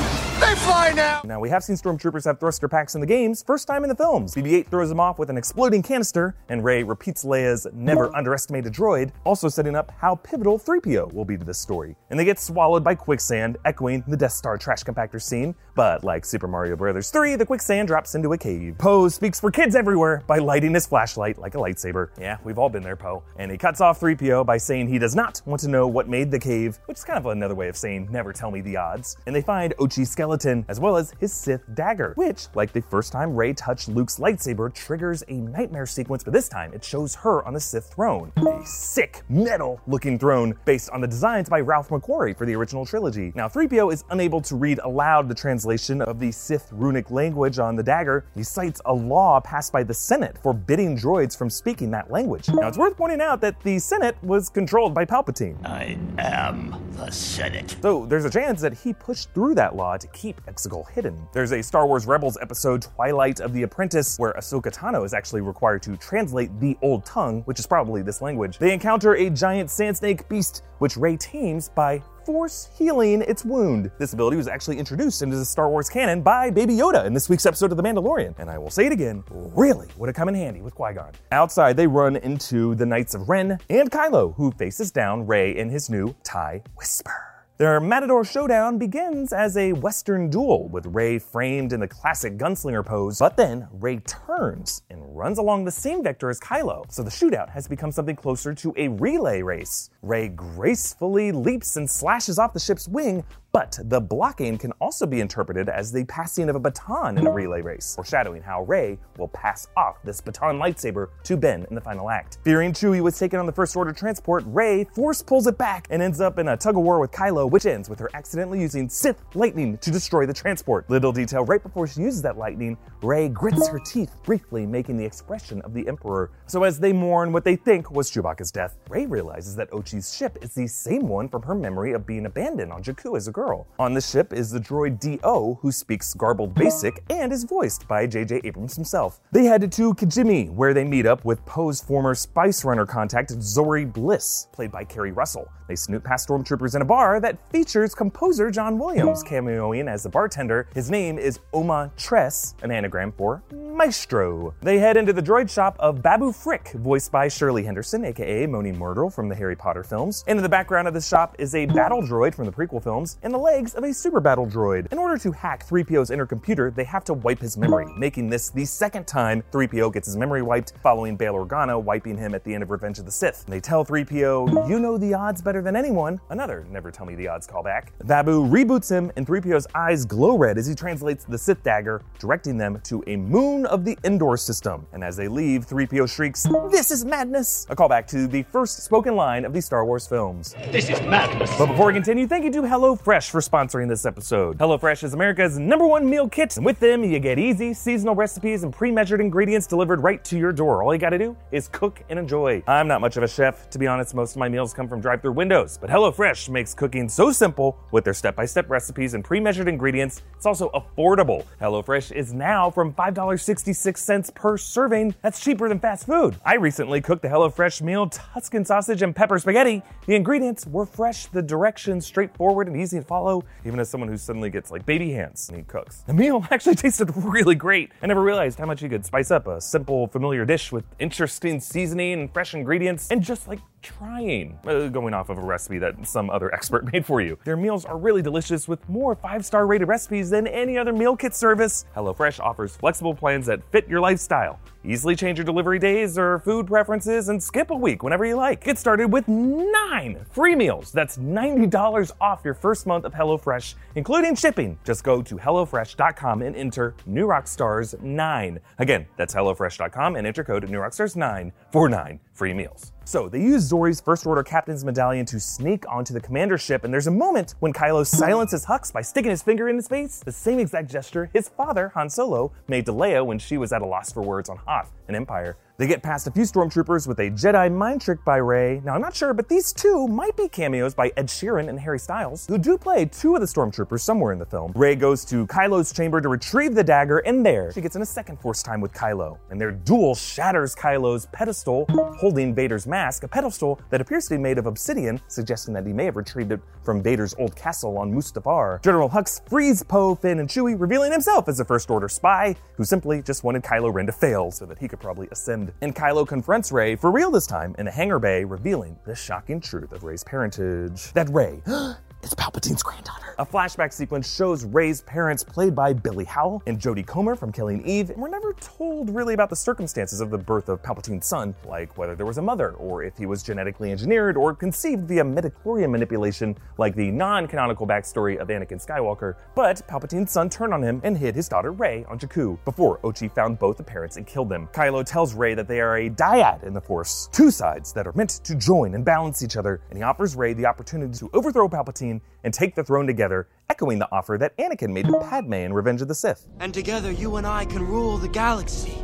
They 0.41 0.55
fly 0.55 0.91
now! 0.95 1.21
Now, 1.24 1.39
we 1.39 1.50
have 1.50 1.63
seen 1.63 1.75
stormtroopers 1.75 2.25
have 2.25 2.39
thruster 2.39 2.67
packs 2.67 2.95
in 2.95 3.00
the 3.00 3.05
games, 3.05 3.43
first 3.43 3.67
time 3.67 3.83
in 3.83 3.89
the 3.89 3.95
films. 3.95 4.33
BB 4.33 4.53
8 4.53 4.67
throws 4.69 4.89
them 4.89 5.00
off 5.00 5.19
with 5.19 5.29
an 5.29 5.38
exploding 5.38 5.83
canister, 5.83 6.36
and 6.50 6.63
Rey 6.63 6.81
repeats 6.81 7.24
Leia's 7.24 7.67
never 7.74 8.13
underestimate 8.15 8.65
a 8.65 8.71
droid, 8.71 9.12
also 9.24 9.50
setting 9.50 9.75
up 9.75 9.91
how 10.00 10.15
pivotal 10.15 10.57
3PO 10.57 11.13
will 11.13 11.25
be 11.25 11.38
to 11.38 11.45
this 11.45 11.60
story. 11.60 11.95
And 12.10 12.19
they 12.19 12.25
get 12.25 12.39
swallowed 12.39 12.83
by 12.83 12.95
quicksand, 12.95 13.57
echoing 13.65 14.03
the 14.07 14.17
Death 14.17 14.31
Star 14.31 14.57
trash 14.57 14.83
compactor 14.83 15.21
scene. 15.21 15.53
But 15.75 16.03
like 16.03 16.25
Super 16.25 16.48
Mario 16.48 16.75
Bros. 16.75 17.12
3, 17.12 17.36
the 17.36 17.45
quicksand 17.45 17.88
drops 17.88 18.15
into 18.15 18.33
a 18.33 18.38
cave. 18.38 18.79
Poe 18.79 19.10
speaks 19.10 19.39
for 19.39 19.51
kids 19.51 19.75
everywhere 19.75 20.24
by 20.25 20.39
lighting 20.39 20.74
his 20.74 20.88
flashlight 20.88 21.38
like 21.38 21.53
a 21.53 21.60
lightsaber. 21.60 22.10
Yeah, 22.19 22.38
we've 22.43 22.57
all 22.57 22.67
been 22.67 22.83
there, 22.83 22.95
Poe. 22.95 23.21
And 23.38 23.51
he 23.51 23.60
cuts 23.60 23.79
off 23.79 24.00
3PO 24.00 24.43
by 24.48 24.57
saying 24.57 24.88
he 24.88 24.98
does 24.98 25.15
not 25.15 25.39
want 25.45 25.62
to 25.62 25.67
know 25.67 25.88
what 25.88 26.10
made 26.10 26.31
the 26.31 26.39
cave, 26.39 26.79
which 26.88 26.98
is 26.98 27.03
kind 27.03 27.19
of 27.19 27.27
another 27.27 27.55
way 27.55 27.69
of 27.69 27.77
saying 27.77 28.07
never 28.10 28.33
tell 28.33 28.50
me 28.50 28.62
the 28.62 28.75
odds. 28.75 29.17
And 29.27 29.36
they 29.36 29.43
find 29.43 29.75
Ochi 29.77 30.05
skeleton 30.05 30.30
skeleton, 30.31 30.65
as 30.69 30.79
well 30.79 30.95
as 30.95 31.13
his 31.19 31.33
Sith 31.33 31.61
dagger, 31.73 32.13
which, 32.15 32.47
like 32.55 32.71
the 32.71 32.81
first 32.81 33.11
time 33.11 33.35
Rey 33.35 33.53
touched 33.53 33.89
Luke's 33.89 34.17
lightsaber, 34.17 34.73
triggers 34.73 35.23
a 35.27 35.33
nightmare 35.33 35.85
sequence, 35.85 36.23
but 36.23 36.31
this 36.31 36.47
time 36.47 36.73
it 36.73 36.85
shows 36.85 37.15
her 37.15 37.45
on 37.45 37.53
the 37.53 37.59
Sith 37.59 37.91
throne. 37.93 38.31
A 38.38 38.65
sick, 38.65 39.23
metal 39.27 39.81
looking 39.88 40.17
throne 40.17 40.55
based 40.63 40.89
on 40.91 41.01
the 41.01 41.07
designs 41.07 41.50
by 41.50 41.59
Ralph 41.59 41.89
McQuarrie 41.89 42.38
for 42.38 42.45
the 42.45 42.55
original 42.55 42.85
trilogy. 42.85 43.33
Now, 43.35 43.50
3PO 43.50 43.91
is 43.91 44.05
unable 44.09 44.39
to 44.41 44.55
read 44.55 44.79
aloud 44.79 45.27
the 45.27 45.35
translation 45.35 46.01
of 46.01 46.19
the 46.19 46.31
Sith 46.31 46.69
runic 46.71 47.11
language 47.11 47.59
on 47.59 47.75
the 47.75 47.83
dagger. 47.83 48.25
He 48.33 48.43
cites 48.43 48.81
a 48.85 48.93
law 48.93 49.41
passed 49.41 49.73
by 49.73 49.83
the 49.83 49.93
Senate 49.93 50.38
forbidding 50.41 50.97
droids 50.97 51.38
from 51.38 51.50
speaking 51.50 51.91
that 51.91 52.09
language. 52.09 52.47
Now, 52.47 52.69
it's 52.69 52.77
worth 52.77 52.95
pointing 52.95 53.19
out 53.19 53.41
that 53.41 53.59
the 53.63 53.79
Senate 53.79 54.15
was 54.23 54.47
controlled 54.47 54.93
by 54.93 55.03
Palpatine. 55.03 55.57
I 55.65 55.97
am 56.17 56.81
the 56.93 57.11
Senate. 57.11 57.75
So 57.81 58.05
there's 58.05 58.25
a 58.25 58.29
chance 58.29 58.61
that 58.61 58.73
he 58.73 58.93
pushed 58.93 59.33
through 59.33 59.55
that 59.55 59.75
law 59.75 59.97
to 59.97 60.07
keep 60.07 60.20
Exegol 60.21 60.89
hidden. 60.91 61.27
There's 61.33 61.51
a 61.51 61.61
Star 61.61 61.87
Wars 61.87 62.05
Rebels 62.05 62.37
episode, 62.41 62.83
Twilight 62.83 63.39
of 63.39 63.53
the 63.53 63.63
Apprentice, 63.63 64.17
where 64.17 64.33
Ahsoka 64.33 64.73
Tano 64.73 65.03
is 65.05 65.13
actually 65.13 65.41
required 65.41 65.81
to 65.83 65.97
translate 65.97 66.57
the 66.59 66.77
Old 66.81 67.05
Tongue, 67.05 67.41
which 67.43 67.59
is 67.59 67.67
probably 67.67 68.01
this 68.01 68.21
language. 68.21 68.57
They 68.57 68.73
encounter 68.73 69.15
a 69.15 69.29
giant 69.29 69.69
sand 69.69 69.97
snake 69.97 70.29
beast, 70.29 70.63
which 70.77 70.97
Rey 70.97 71.17
tames 71.17 71.69
by 71.69 72.01
force 72.25 72.69
healing 72.77 73.21
its 73.23 73.43
wound. 73.43 73.89
This 73.97 74.13
ability 74.13 74.37
was 74.37 74.47
actually 74.47 74.77
introduced 74.77 75.21
into 75.21 75.35
the 75.35 75.45
Star 75.45 75.69
Wars 75.69 75.89
canon 75.89 76.21
by 76.21 76.49
Baby 76.51 76.75
Yoda 76.75 77.05
in 77.05 77.13
this 77.13 77.29
week's 77.29 77.45
episode 77.45 77.71
of 77.71 77.77
The 77.77 77.83
Mandalorian. 77.83 78.37
And 78.37 78.49
I 78.49 78.57
will 78.57 78.69
say 78.69 78.85
it 78.85 78.91
again, 78.91 79.23
really 79.31 79.87
would 79.97 80.07
have 80.07 80.15
come 80.15 80.29
in 80.29 80.35
handy 80.35 80.61
with 80.61 80.75
Qui 80.75 80.93
Gon. 80.93 81.11
Outside, 81.31 81.77
they 81.77 81.87
run 81.87 82.15
into 82.17 82.75
the 82.75 82.85
Knights 82.85 83.15
of 83.15 83.27
Ren 83.27 83.57
and 83.69 83.89
Kylo, 83.89 84.35
who 84.35 84.51
faces 84.51 84.91
down 84.91 85.25
Rey 85.25 85.57
in 85.57 85.69
his 85.69 85.89
new 85.89 86.15
TIE 86.23 86.61
Whisper. 86.75 87.30
Their 87.62 87.80
Matador 87.80 88.25
showdown 88.25 88.80
begins 88.80 89.32
as 89.32 89.56
a 89.56 89.74
Western 89.74 90.32
duel, 90.32 90.68
with 90.70 90.88
Rey 90.88 91.20
framed 91.20 91.74
in 91.74 91.80
the 91.80 91.88
classic 91.88 92.36
gunslinger 92.36 92.84
pose, 92.84 93.20
but 93.20 93.38
then 93.38 93.68
Rey 93.72 93.98
turns 93.98 94.82
and 94.89 95.15
runs 95.15 95.38
along 95.38 95.65
the 95.65 95.72
same 95.72 96.01
vector 96.01 96.32
as 96.32 96.39
Kylo, 96.39 96.91
so 96.91 97.03
the 97.03 97.12
shootout 97.12 97.51
has 97.51 97.68
become 97.68 97.91
something 97.91 98.15
closer 98.15 98.56
to 98.56 98.74
a 98.77 98.88
relay 98.88 99.44
race. 99.44 99.91
Rey 100.01 100.30
gracefully 100.30 101.32
leaps 101.32 101.77
and 101.77 101.88
slashes 101.88 102.39
off 102.39 102.53
the 102.53 102.60
ship's 102.60 102.88
wing, 102.88 103.24
but 103.51 103.77
the 103.86 104.00
blocking 104.00 104.58
can 104.58 104.72
also 104.79 105.05
be 105.05 105.20
interpreted 105.20 105.67
as 105.67 105.91
the 105.91 106.05
passing 106.05 106.50
of 106.50 106.55
a 106.55 106.60
baton 106.60 107.17
in 107.17 107.27
a 107.27 107.31
relay 107.31 107.62
race, 107.62 107.96
foreshadowing 107.96 108.41
how 108.41 108.63
Rey 108.63 108.98
will 109.17 109.27
pass 109.27 109.67
off 109.75 110.01
this 110.03 110.22
baton 110.22 110.58
lightsaber 110.58 111.10
to 111.24 111.36
Ben 111.36 111.65
in 111.70 111.75
the 111.75 111.81
final 111.81 112.10
act. 112.10 112.38
Fearing 112.43 112.72
Chewie 112.72 113.01
was 113.01 113.17
taken 113.20 113.39
on 113.39 113.46
the 113.46 113.51
First 113.51 113.75
Order 113.75 113.91
transport, 113.91 114.43
Rey 114.48 114.86
force 114.96 115.22
pulls 115.22 115.48
it 115.48 115.58
back 115.58 115.88
and 115.89 116.01
ends 116.01 116.22
up 116.22 116.39
in 116.39 116.48
a 116.48 116.58
tug 116.58 116.77
of 116.77 116.84
war 116.84 117.00
with 117.00 117.12
Kylo, 117.12 117.50
which 117.50 117.65
ends 117.65 117.89
with 117.89 118.00
her 118.00 118.10
accidentally 118.13 118.62
using 118.62 118.88
Sith 118.88 119.22
lightning 119.36 119.77
to 119.79 119.91
destroy 119.91 120.25
the 120.25 120.34
transport. 120.34 120.89
Little 120.89 121.12
detail 121.12 121.43
right 121.43 121.62
before 121.62 121.88
she 121.88 122.01
uses 122.01 122.22
that 122.22 122.38
lightning, 122.38 122.77
Rey 123.01 123.27
grits 123.27 123.67
her 123.67 123.79
teeth, 123.79 124.12
briefly 124.24 124.65
making 124.65 124.98
the 124.98 125.05
expression 125.05 125.62
of 125.63 125.74
the 125.74 125.88
Emperor. 125.88 126.31
So 126.48 126.63
as 126.63 126.79
they 126.79 126.93
mourn 126.93 127.34
what 127.34 127.43
they 127.43 127.55
think 127.55 127.91
was 127.91 128.12
Chewbacca's 128.12 128.51
death, 128.51 128.77
Rey 128.89 129.05
realizes 129.05 129.55
that 129.58 129.70
Ochi's 129.72 130.15
ship 130.15 130.38
is 130.41 130.53
the 130.53 130.67
same 130.67 131.08
one 131.08 131.27
from 131.27 131.41
her 131.43 131.55
memory 131.55 131.91
of 131.93 132.05
being 132.05 132.25
abandoned 132.25 132.72
on 132.72 132.81
Jakku 132.81 133.17
as 133.17 133.27
a 133.27 133.31
girl. 133.31 133.40
On 133.79 133.93
the 133.93 134.01
ship 134.01 134.33
is 134.33 134.51
the 134.51 134.60
droid 134.60 135.00
D-O, 135.00 135.55
who 135.62 135.71
speaks 135.71 136.13
garbled 136.13 136.53
basic 136.53 137.03
and 137.10 137.33
is 137.33 137.43
voiced 137.43 137.88
by 137.88 138.05
J.J. 138.05 138.41
Abrams 138.43 138.75
himself. 138.75 139.19
They 139.31 139.45
head 139.45 139.71
to 139.71 139.93
Kijimi, 139.95 140.51
where 140.51 140.74
they 140.74 140.83
meet 140.83 141.05
up 141.05 141.25
with 141.25 141.43
Poe's 141.45 141.81
former 141.81 142.13
Spice 142.13 142.63
Runner 142.63 142.86
contact 142.86 143.31
Zorii 143.31 143.91
Bliss, 143.91 144.48
played 144.51 144.71
by 144.71 144.83
Keri 144.83 145.12
Russell. 145.12 145.48
They 145.67 145.75
snoop 145.75 146.03
past 146.03 146.27
stormtroopers 146.27 146.75
in 146.75 146.81
a 146.81 146.86
bar 146.86 147.21
that 147.21 147.50
features 147.50 147.95
composer 147.95 148.51
John 148.51 148.77
Williams, 148.77 149.24
cameoing 149.24 149.89
as 149.89 150.03
the 150.03 150.10
bartender. 150.10 150.67
His 150.75 150.91
name 150.91 151.17
is 151.17 151.39
Oma 151.53 151.91
Tres, 151.95 152.55
an 152.62 152.71
anagram 152.71 153.13
for 153.13 153.41
Maestro. 153.53 154.53
They 154.62 154.79
head 154.79 154.98
into 154.98 155.13
the 155.13 155.21
droid 155.24 155.50
shop 155.50 155.77
of 155.79 156.01
Babu 156.01 156.33
Frick, 156.33 156.74
voiced 156.74 157.12
by 157.12 157.29
Shirley 157.29 157.63
Henderson, 157.63 158.03
aka 158.03 158.45
Moaning 158.48 158.77
Myrtle 158.77 159.10
from 159.10 159.29
the 159.29 159.36
Harry 159.36 159.55
Potter 159.55 159.83
films. 159.83 160.25
And 160.27 160.38
in 160.38 160.43
the 160.43 160.50
background 160.50 160.89
of 160.89 160.93
the 160.93 161.00
shop 161.00 161.38
is 161.39 161.55
a 161.55 161.65
battle 161.67 162.01
droid 162.01 162.36
from 162.36 162.45
the 162.45 162.51
prequel 162.51 162.83
films 162.83 163.17
and 163.24 163.30
the 163.31 163.38
legs 163.38 163.73
of 163.75 163.83
a 163.83 163.93
super 163.93 164.19
battle 164.19 164.45
droid. 164.45 164.91
In 164.91 164.97
order 164.97 165.17
to 165.17 165.31
hack 165.31 165.67
3PO's 165.67 166.11
inner 166.11 166.25
computer, 166.25 166.71
they 166.71 166.83
have 166.83 167.03
to 167.05 167.13
wipe 167.13 167.39
his 167.39 167.57
memory, 167.57 167.85
making 167.97 168.29
this 168.29 168.50
the 168.50 168.65
second 168.65 169.07
time 169.07 169.43
3PO 169.51 169.93
gets 169.93 170.07
his 170.07 170.17
memory 170.17 170.41
wiped, 170.41 170.73
following 170.83 171.15
Bail 171.15 171.35
Organa 171.35 171.81
wiping 171.81 172.17
him 172.17 172.35
at 172.35 172.43
the 172.43 172.53
end 172.53 172.63
of 172.63 172.71
Revenge 172.71 173.00
of 173.00 173.05
the 173.05 173.11
Sith. 173.11 173.45
They 173.47 173.59
tell 173.59 173.85
3PO, 173.85 174.69
You 174.69 174.79
know 174.79 174.97
the 174.97 175.13
odds 175.13 175.41
better 175.41 175.61
than 175.61 175.75
anyone. 175.75 176.19
Another 176.29 176.65
Never 176.69 176.91
Tell 176.91 177.05
Me 177.05 177.15
the 177.15 177.27
Odds 177.27 177.47
callback. 177.47 177.89
Babu 178.03 178.45
reboots 178.45 178.89
him, 178.91 179.11
and 179.15 179.25
3PO's 179.25 179.67
eyes 179.75 180.05
glow 180.05 180.38
red 180.38 180.57
as 180.57 180.67
he 180.67 180.75
translates 180.75 181.23
the 181.23 181.38
Sith 181.38 181.63
dagger, 181.63 182.01
directing 182.19 182.57
them 182.57 182.79
to 182.83 183.03
a 183.07 183.15
moon 183.15 183.65
of 183.65 183.85
the 183.85 183.97
Endor 184.03 184.38
system. 184.38 184.85
And 184.93 185.03
as 185.03 185.15
they 185.15 185.27
leave, 185.27 185.67
3PO 185.67 186.09
shrieks, 186.09 186.47
This 186.71 186.91
is 186.91 187.05
madness! 187.05 187.65
A 187.69 187.75
callback 187.75 188.07
to 188.07 188.27
the 188.27 188.43
first 188.43 188.83
spoken 188.83 189.15
line 189.15 189.45
of 189.45 189.53
the 189.53 189.61
Star 189.61 189.85
Wars 189.85 190.07
films. 190.07 190.55
This 190.71 190.89
is 190.89 191.01
madness. 191.01 191.55
But 191.57 191.67
before 191.67 191.88
we 191.88 191.93
continue, 191.93 192.27
thank 192.27 192.43
you 192.43 192.51
to 192.51 192.61
HelloFresh 192.61 193.20
for 193.29 193.41
sponsoring 193.41 193.87
this 193.87 194.05
episode. 194.05 194.57
HelloFresh 194.57 195.03
is 195.03 195.13
America's 195.13 195.59
number 195.59 195.85
one 195.85 196.09
meal 196.09 196.27
kit, 196.27 196.55
and 196.57 196.65
with 196.65 196.79
them, 196.79 197.03
you 197.03 197.19
get 197.19 197.37
easy, 197.37 197.73
seasonal 197.73 198.15
recipes 198.15 198.63
and 198.63 198.73
pre 198.73 198.91
measured 198.91 199.21
ingredients 199.21 199.67
delivered 199.67 200.01
right 200.01 200.23
to 200.23 200.37
your 200.37 200.51
door. 200.51 200.83
All 200.83 200.93
you 200.93 200.99
gotta 200.99 201.17
do 201.17 201.35
is 201.51 201.67
cook 201.67 202.01
and 202.09 202.17
enjoy. 202.17 202.63
I'm 202.67 202.87
not 202.87 203.01
much 203.01 203.17
of 203.17 203.23
a 203.23 203.27
chef. 203.27 203.69
To 203.69 203.79
be 203.79 203.87
honest, 203.87 204.15
most 204.15 204.31
of 204.31 204.37
my 204.37 204.49
meals 204.49 204.73
come 204.73 204.87
from 204.87 205.01
drive 205.01 205.21
through 205.21 205.33
windows, 205.33 205.77
but 205.77 205.89
HelloFresh 205.89 206.49
makes 206.49 206.73
cooking 206.73 207.09
so 207.09 207.31
simple 207.31 207.77
with 207.91 208.03
their 208.03 208.13
step 208.13 208.35
by 208.35 208.45
step 208.45 208.69
recipes 208.69 209.13
and 209.13 209.23
pre 209.23 209.39
measured 209.39 209.67
ingredients. 209.67 210.21
It's 210.35 210.45
also 210.45 210.69
affordable. 210.71 211.45
HelloFresh 211.59 212.11
is 212.11 212.33
now 212.33 212.71
from 212.71 212.93
$5.66 212.93 214.33
per 214.33 214.57
serving. 214.57 215.15
That's 215.21 215.39
cheaper 215.39 215.69
than 215.69 215.79
fast 215.79 216.05
food. 216.05 216.37
I 216.45 216.55
recently 216.55 217.01
cooked 217.01 217.25
a 217.25 217.29
HelloFresh 217.29 217.81
meal 217.81 218.07
Tuscan 218.07 218.65
sausage 218.65 219.01
and 219.01 219.15
pepper 219.15 219.39
spaghetti. 219.39 219.83
The 220.05 220.15
ingredients 220.15 220.65
were 220.65 220.85
fresh, 220.85 221.27
the 221.27 221.41
directions 221.41 222.05
straightforward 222.05 222.67
and 222.67 222.77
easy 222.77 222.99
to 222.99 223.05
follow, 223.12 223.44
even 223.65 223.77
as 223.77 223.89
someone 223.89 224.08
who 224.08 224.15
suddenly 224.15 224.50
gets 224.50 224.72
like 224.72 224.86
baby 224.86 225.12
hands 225.12 225.50
when 225.50 225.60
he 225.60 225.65
cooks. 225.65 226.06
The 226.08 226.13
meal 226.13 226.48
actually 226.51 226.75
tasted 226.75 227.12
really 227.18 227.56
great. 227.56 227.91
I 228.01 228.08
never 228.08 228.24
realized 228.24 228.58
how 228.58 228.65
much 228.65 228.82
you 228.82 228.88
could 228.88 229.06
spice 229.06 229.32
up 229.32 229.48
a 229.48 229.60
simple, 229.60 230.08
familiar 230.08 230.46
dish 230.46 230.72
with 230.72 230.86
interesting 230.98 231.60
seasoning 231.60 232.13
and 232.22 232.34
fresh 232.34 232.53
ingredients 232.53 233.12
and 233.12 233.22
just 233.22 233.50
like 233.50 233.60
trying, 233.82 234.58
uh, 234.65 234.88
going 234.88 235.13
off 235.13 235.27
of 235.27 235.38
a 235.38 235.41
recipe 235.41 235.77
that 235.80 236.08
some 236.08 236.30
other 236.30 236.53
expert 236.56 236.89
made 236.94 237.06
for 237.06 237.20
you. 237.20 237.38
Their 237.44 237.58
meals 237.58 237.84
are 237.84 237.98
really 237.98 238.22
delicious 238.22 238.65
with 238.70 238.88
more 238.88 239.13
five 239.13 239.46
star 239.46 239.68
rated 239.68 239.89
recipes 239.89 240.30
than 240.30 240.48
any 240.48 240.77
other 240.77 240.94
meal 240.94 241.18
kit 241.18 241.36
service. 241.36 241.84
HelloFresh 241.98 242.39
offers 242.39 242.77
flexible 242.77 243.13
plans 243.13 243.46
that 243.48 243.60
fit 243.74 243.89
your 243.89 244.00
lifestyle. 244.00 244.58
Easily 244.83 245.15
change 245.15 245.38
your 245.38 245.45
delivery 245.45 245.77
days 245.77 246.17
or 246.17 246.39
food 246.39 246.65
preferences 246.65 247.29
and 247.29 247.41
skip 247.41 247.69
a 247.69 247.75
week 247.75 248.01
whenever 248.01 248.25
you 248.25 248.35
like. 248.35 248.63
Get 248.63 248.79
started 248.79 249.11
with 249.11 249.27
nine 249.27 250.25
free 250.31 250.55
meals. 250.55 250.91
That's 250.91 251.17
$90 251.17 252.11
off 252.19 252.41
your 252.43 252.55
first 252.55 252.88
month 252.88 253.05
of 253.05 253.13
HelloFresh, 253.13 253.75
including 253.93 254.35
shipping. 254.35 254.79
Just 254.83 255.03
go 255.03 255.21
to 255.21 255.35
HelloFresh.com 255.35 256.41
and 256.41 256.55
enter 256.55 256.95
New 257.05 257.27
Rockstars 257.27 258.01
9. 258.01 258.59
Again, 258.79 259.05
that's 259.17 259.35
HelloFresh.com 259.35 260.15
and 260.15 260.25
enter 260.25 260.43
code 260.43 260.67
New 260.67 260.79
Rockstars 260.79 261.15
9 261.15 261.51
for 261.71 261.88
nine 261.88 262.19
free 262.41 262.53
meals. 262.55 262.91
So 263.03 263.29
they 263.29 263.39
use 263.39 263.71
Zorii's 263.71 264.01
First 264.01 264.25
Order 264.25 264.41
Captain's 264.41 264.83
Medallion 264.83 265.27
to 265.27 265.39
sneak 265.39 265.88
onto 265.88 266.12
the 266.12 266.19
commander 266.19 266.57
ship, 266.57 266.83
and 266.83 266.91
there's 266.91 267.05
a 267.05 267.12
moment 267.12 267.53
when 267.60 267.71
Kylo 267.71 268.03
silences 268.03 268.65
Hux 268.65 268.91
by 268.91 269.03
sticking 269.03 269.29
his 269.29 269.43
finger 269.43 269.69
in 269.69 269.75
his 269.75 269.88
face, 269.88 270.21
the 270.25 270.31
same 270.31 270.57
exact 270.57 270.89
gesture 270.89 271.29
his 271.36 271.50
father, 271.50 271.89
Han 271.89 272.10
Solo, 272.10 272.51
made 272.67 272.88
to 272.88 272.93
Leia 272.93 273.24
when 273.24 273.38
she 273.38 273.60
was 273.60 273.71
at 273.71 273.83
a 273.83 273.86
loss 273.86 274.12
for 274.12 274.24
words 274.24 274.50
on 274.50 274.57
Hoth 274.57 274.89
and 275.07 275.15
Empire. 275.15 275.55
They 275.81 275.88
get 275.88 276.03
past 276.03 276.27
a 276.27 276.31
few 276.31 276.43
stormtroopers 276.43 277.07
with 277.07 277.19
a 277.21 277.31
Jedi 277.31 277.73
mind 277.73 278.01
trick 278.01 278.23
by 278.23 278.38
Rey. 278.38 278.83
Now, 278.85 278.93
I'm 278.93 279.01
not 279.01 279.15
sure, 279.15 279.33
but 279.33 279.50
these 279.50 279.73
two 279.73 280.07
might 280.07 280.38
be 280.38 280.47
cameos 280.47 280.93
by 280.93 281.11
Ed 281.17 281.25
Sheeran 281.25 281.69
and 281.69 281.79
Harry 281.79 281.97
Styles, 281.97 282.45
who 282.45 282.59
do 282.59 282.77
play 282.77 283.05
two 283.05 283.33
of 283.33 283.41
the 283.41 283.47
stormtroopers 283.47 284.01
somewhere 284.01 284.31
in 284.31 284.38
the 284.38 284.45
film. 284.45 284.73
Rey 284.75 284.95
goes 284.95 285.25
to 285.25 285.47
Kylo's 285.47 285.91
chamber 285.91 286.21
to 286.21 286.29
retrieve 286.29 286.75
the 286.75 286.83
dagger, 286.83 287.17
and 287.25 287.43
there 287.43 287.71
she 287.71 287.81
gets 287.81 287.95
in 287.95 288.03
a 288.03 288.05
second 288.05 288.39
force 288.39 288.61
time 288.61 288.79
with 288.79 288.93
Kylo. 288.93 289.39
And 289.50 289.59
their 289.59 289.71
duel 289.71 290.13
shatters 290.13 290.75
Kylo's 290.75 291.25
pedestal, 291.33 291.88
holding 291.89 292.53
Vader's 292.53 292.85
mask, 292.85 293.23
a 293.23 293.27
pedestal 293.27 293.81
that 293.89 294.01
appears 294.01 294.25
to 294.25 294.35
be 294.35 294.38
made 294.38 294.59
of 294.59 294.67
obsidian, 294.67 295.19
suggesting 295.29 295.73
that 295.73 295.88
he 295.88 295.93
may 295.93 296.05
have 296.05 296.15
retrieved 296.15 296.51
it 296.51 296.59
from 296.83 297.01
Vader's 297.01 297.33
old 297.39 297.55
castle 297.55 297.97
on 297.97 298.13
Mustafar. 298.13 298.83
General 298.83 299.09
Hux 299.09 299.50
frees 299.50 299.81
Poe, 299.81 300.13
Finn, 300.13 300.38
and 300.38 300.47
Chewie, 300.47 300.79
revealing 300.79 301.11
himself 301.11 301.50
as 301.50 301.59
a 301.59 301.65
First 301.65 301.89
Order 301.89 302.07
spy 302.07 302.55
who 302.77 302.83
simply 302.83 303.23
just 303.23 303.43
wanted 303.43 303.63
Kylo 303.63 303.91
Ren 303.91 304.05
to 304.05 304.11
fail 304.11 304.51
so 304.51 304.67
that 304.67 304.77
he 304.77 304.88
could 304.88 305.00
probably 305.00 305.27
ascend 305.31 305.70
and 305.81 305.95
Kylo 305.95 306.27
confronts 306.27 306.71
Rey 306.71 306.95
for 306.95 307.11
real 307.11 307.31
this 307.31 307.47
time 307.47 307.75
in 307.79 307.87
a 307.87 307.91
hangar 307.91 308.19
bay, 308.19 308.43
revealing 308.43 308.97
the 309.05 309.15
shocking 309.15 309.59
truth 309.59 309.91
of 309.91 310.03
Rey's 310.03 310.23
parentage. 310.23 311.13
That 311.13 311.29
Rey 311.29 311.61
it's 312.23 312.33
Palpatine's 312.35 312.83
granddaughter. 312.83 313.35
A 313.39 313.45
flashback 313.45 313.91
sequence 313.91 314.31
shows 314.31 314.65
Rey's 314.65 315.01
parents, 315.01 315.43
played 315.43 315.73
by 315.73 315.93
Billy 315.93 316.25
Howle 316.25 316.61
and 316.67 316.79
Jodie 316.79 317.05
Comer 317.05 317.35
from 317.35 317.51
Killing 317.51 317.83
Eve, 317.87 318.09
and 318.09 318.21
we're 318.21 318.29
never 318.29 318.53
told 318.53 319.09
really 319.09 319.33
about 319.33 319.49
the 319.49 319.55
circumstances 319.55 320.21
of 320.21 320.29
the 320.29 320.37
birth 320.37 320.69
of 320.69 320.83
Palpatine's 320.83 321.25
son, 321.25 321.55
like 321.65 321.97
whether 321.97 322.15
there 322.15 322.25
was 322.25 322.37
a 322.37 322.41
mother, 322.41 322.73
or 322.73 323.03
if 323.03 323.17
he 323.17 323.25
was 323.25 323.41
genetically 323.41 323.91
engineered 323.91 324.37
or 324.37 324.53
conceived 324.53 325.07
via 325.07 325.23
midichlorian 325.23 325.89
manipulation, 325.89 326.55
like 326.77 326.93
the 326.95 327.09
non 327.09 327.47
canonical 327.47 327.87
backstory 327.87 328.37
of 328.37 328.49
Anakin 328.49 328.85
Skywalker. 328.85 329.35
But 329.55 329.87
Palpatine's 329.87 330.31
son 330.31 330.49
turned 330.49 330.73
on 330.73 330.83
him 330.83 331.01
and 331.03 331.17
hid 331.17 331.33
his 331.33 331.47
daughter 331.47 331.71
Rey 331.71 332.05
on 332.09 332.19
Jakku 332.19 332.63
before 332.65 332.99
Ochi 332.99 333.33
found 333.33 333.57
both 333.57 333.77
the 333.77 333.83
parents 333.83 334.17
and 334.17 334.27
killed 334.27 334.49
them. 334.49 334.67
Kylo 334.73 335.05
tells 335.05 335.33
Rey 335.33 335.53
that 335.55 335.67
they 335.67 335.79
are 335.79 335.97
a 335.97 336.09
dyad 336.09 336.63
in 336.63 336.73
the 336.73 336.81
Force, 336.81 337.29
two 337.31 337.49
sides 337.49 337.93
that 337.93 338.05
are 338.05 338.13
meant 338.13 338.41
to 338.43 338.55
join 338.55 338.93
and 338.93 339.05
balance 339.05 339.41
each 339.41 339.57
other, 339.57 339.81
and 339.89 339.97
he 339.97 340.03
offers 340.03 340.35
Rey 340.35 340.53
the 340.53 340.65
opportunity 340.65 341.17
to 341.17 341.29
overthrow 341.33 341.69
Palpatine 341.69 342.11
and 342.44 342.53
take 342.53 342.75
the 342.75 342.84
throne 342.84 343.06
together, 343.06 343.48
echoing 343.70 344.00
the 344.00 344.12
offer 344.12 344.38
that 344.39 344.58
Anakin 344.58 344.89
made 344.89 345.06
to 345.06 345.20
Padme 345.20 345.53
in 345.53 345.72
Revenge 345.72 346.01
of 346.01 346.08
the 346.08 346.15
Sith. 346.15 346.48
And 346.60 346.74
together, 346.74 347.12
you 347.12 347.38
and 347.38 347.46
I 347.46 347.65
can 347.65 347.88
rule 347.88 348.18
the 348.18 348.27
galaxy. 348.27 348.98